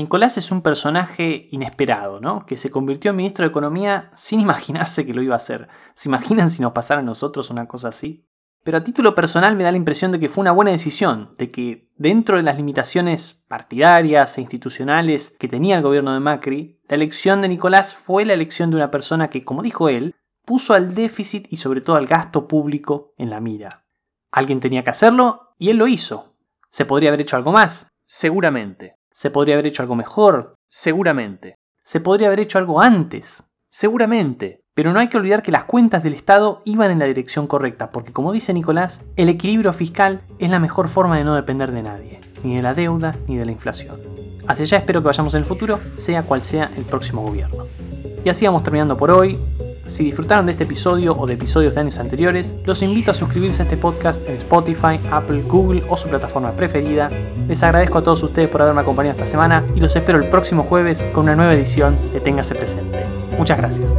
Nicolás 0.00 0.38
es 0.38 0.50
un 0.50 0.62
personaje 0.62 1.48
inesperado, 1.50 2.20
¿no? 2.20 2.46
Que 2.46 2.56
se 2.56 2.70
convirtió 2.70 3.10
en 3.10 3.18
ministro 3.18 3.44
de 3.44 3.50
Economía 3.50 4.10
sin 4.14 4.40
imaginarse 4.40 5.04
que 5.04 5.14
lo 5.14 5.22
iba 5.22 5.34
a 5.34 5.36
hacer. 5.36 5.68
¿Se 5.94 6.08
imaginan 6.08 6.50
si 6.50 6.62
nos 6.62 6.72
pasara 6.72 7.00
a 7.00 7.04
nosotros 7.04 7.50
una 7.50 7.68
cosa 7.68 7.88
así? 7.88 8.26
Pero 8.62 8.78
a 8.78 8.84
título 8.84 9.14
personal 9.14 9.56
me 9.56 9.64
da 9.64 9.70
la 9.70 9.78
impresión 9.78 10.12
de 10.12 10.20
que 10.20 10.28
fue 10.28 10.42
una 10.42 10.52
buena 10.52 10.70
decisión, 10.70 11.34
de 11.38 11.50
que 11.50 11.90
dentro 11.96 12.36
de 12.36 12.42
las 12.42 12.56
limitaciones 12.56 13.42
partidarias 13.48 14.36
e 14.36 14.42
institucionales 14.42 15.34
que 15.38 15.48
tenía 15.48 15.76
el 15.76 15.82
gobierno 15.82 16.12
de 16.12 16.20
Macri, 16.20 16.78
la 16.88 16.96
elección 16.96 17.40
de 17.40 17.48
Nicolás 17.48 17.94
fue 17.94 18.26
la 18.26 18.34
elección 18.34 18.70
de 18.70 18.76
una 18.76 18.90
persona 18.90 19.30
que, 19.30 19.44
como 19.44 19.62
dijo 19.62 19.88
él, 19.88 20.14
puso 20.44 20.74
al 20.74 20.94
déficit 20.94 21.50
y 21.50 21.56
sobre 21.56 21.80
todo 21.80 21.96
al 21.96 22.06
gasto 22.06 22.48
público 22.48 23.14
en 23.16 23.30
la 23.30 23.40
mira. 23.40 23.86
Alguien 24.30 24.60
tenía 24.60 24.84
que 24.84 24.90
hacerlo 24.90 25.54
y 25.58 25.70
él 25.70 25.78
lo 25.78 25.86
hizo. 25.86 26.36
¿Se 26.70 26.84
podría 26.84 27.10
haber 27.10 27.22
hecho 27.22 27.36
algo 27.36 27.52
más? 27.52 27.88
Seguramente. 28.06 28.99
¿Se 29.20 29.28
podría 29.28 29.56
haber 29.56 29.66
hecho 29.66 29.82
algo 29.82 29.96
mejor? 29.96 30.54
Seguramente. 30.70 31.56
¿Se 31.84 32.00
podría 32.00 32.28
haber 32.28 32.40
hecho 32.40 32.56
algo 32.56 32.80
antes? 32.80 33.42
Seguramente. 33.68 34.62
Pero 34.74 34.94
no 34.94 34.98
hay 34.98 35.08
que 35.08 35.18
olvidar 35.18 35.42
que 35.42 35.52
las 35.52 35.64
cuentas 35.64 36.02
del 36.02 36.14
Estado 36.14 36.62
iban 36.64 36.90
en 36.90 37.00
la 37.00 37.04
dirección 37.04 37.46
correcta, 37.46 37.90
porque 37.90 38.14
como 38.14 38.32
dice 38.32 38.54
Nicolás, 38.54 39.02
el 39.16 39.28
equilibrio 39.28 39.74
fiscal 39.74 40.22
es 40.38 40.48
la 40.48 40.58
mejor 40.58 40.88
forma 40.88 41.18
de 41.18 41.24
no 41.24 41.34
depender 41.34 41.70
de 41.70 41.82
nadie, 41.82 42.20
ni 42.42 42.56
de 42.56 42.62
la 42.62 42.72
deuda 42.72 43.14
ni 43.28 43.36
de 43.36 43.44
la 43.44 43.52
inflación. 43.52 44.00
Hacia 44.48 44.62
allá 44.62 44.78
espero 44.78 45.02
que 45.02 45.08
vayamos 45.08 45.34
en 45.34 45.40
el 45.40 45.44
futuro, 45.44 45.80
sea 45.96 46.22
cual 46.22 46.42
sea 46.42 46.70
el 46.78 46.84
próximo 46.84 47.20
gobierno. 47.20 47.66
Y 48.24 48.30
así 48.30 48.46
vamos 48.46 48.62
terminando 48.62 48.96
por 48.96 49.10
hoy. 49.10 49.38
Si 49.90 50.04
disfrutaron 50.04 50.46
de 50.46 50.52
este 50.52 50.64
episodio 50.64 51.16
o 51.18 51.26
de 51.26 51.34
episodios 51.34 51.74
de 51.74 51.80
años 51.80 51.98
anteriores, 51.98 52.54
los 52.64 52.80
invito 52.80 53.10
a 53.10 53.14
suscribirse 53.14 53.62
a 53.62 53.64
este 53.64 53.76
podcast 53.76 54.26
en 54.28 54.36
Spotify, 54.36 55.00
Apple, 55.10 55.42
Google 55.42 55.82
o 55.88 55.96
su 55.96 56.08
plataforma 56.08 56.52
preferida. 56.52 57.08
Les 57.48 57.60
agradezco 57.64 57.98
a 57.98 58.02
todos 58.02 58.22
ustedes 58.22 58.48
por 58.48 58.62
haberme 58.62 58.82
acompañado 58.82 59.16
esta 59.16 59.26
semana 59.26 59.64
y 59.74 59.80
los 59.80 59.94
espero 59.96 60.18
el 60.18 60.28
próximo 60.28 60.62
jueves 60.62 61.02
con 61.12 61.24
una 61.24 61.34
nueva 61.34 61.54
edición 61.54 61.98
de 62.12 62.20
Téngase 62.20 62.54
Presente. 62.54 63.00
Muchas 63.36 63.58
gracias. 63.58 63.98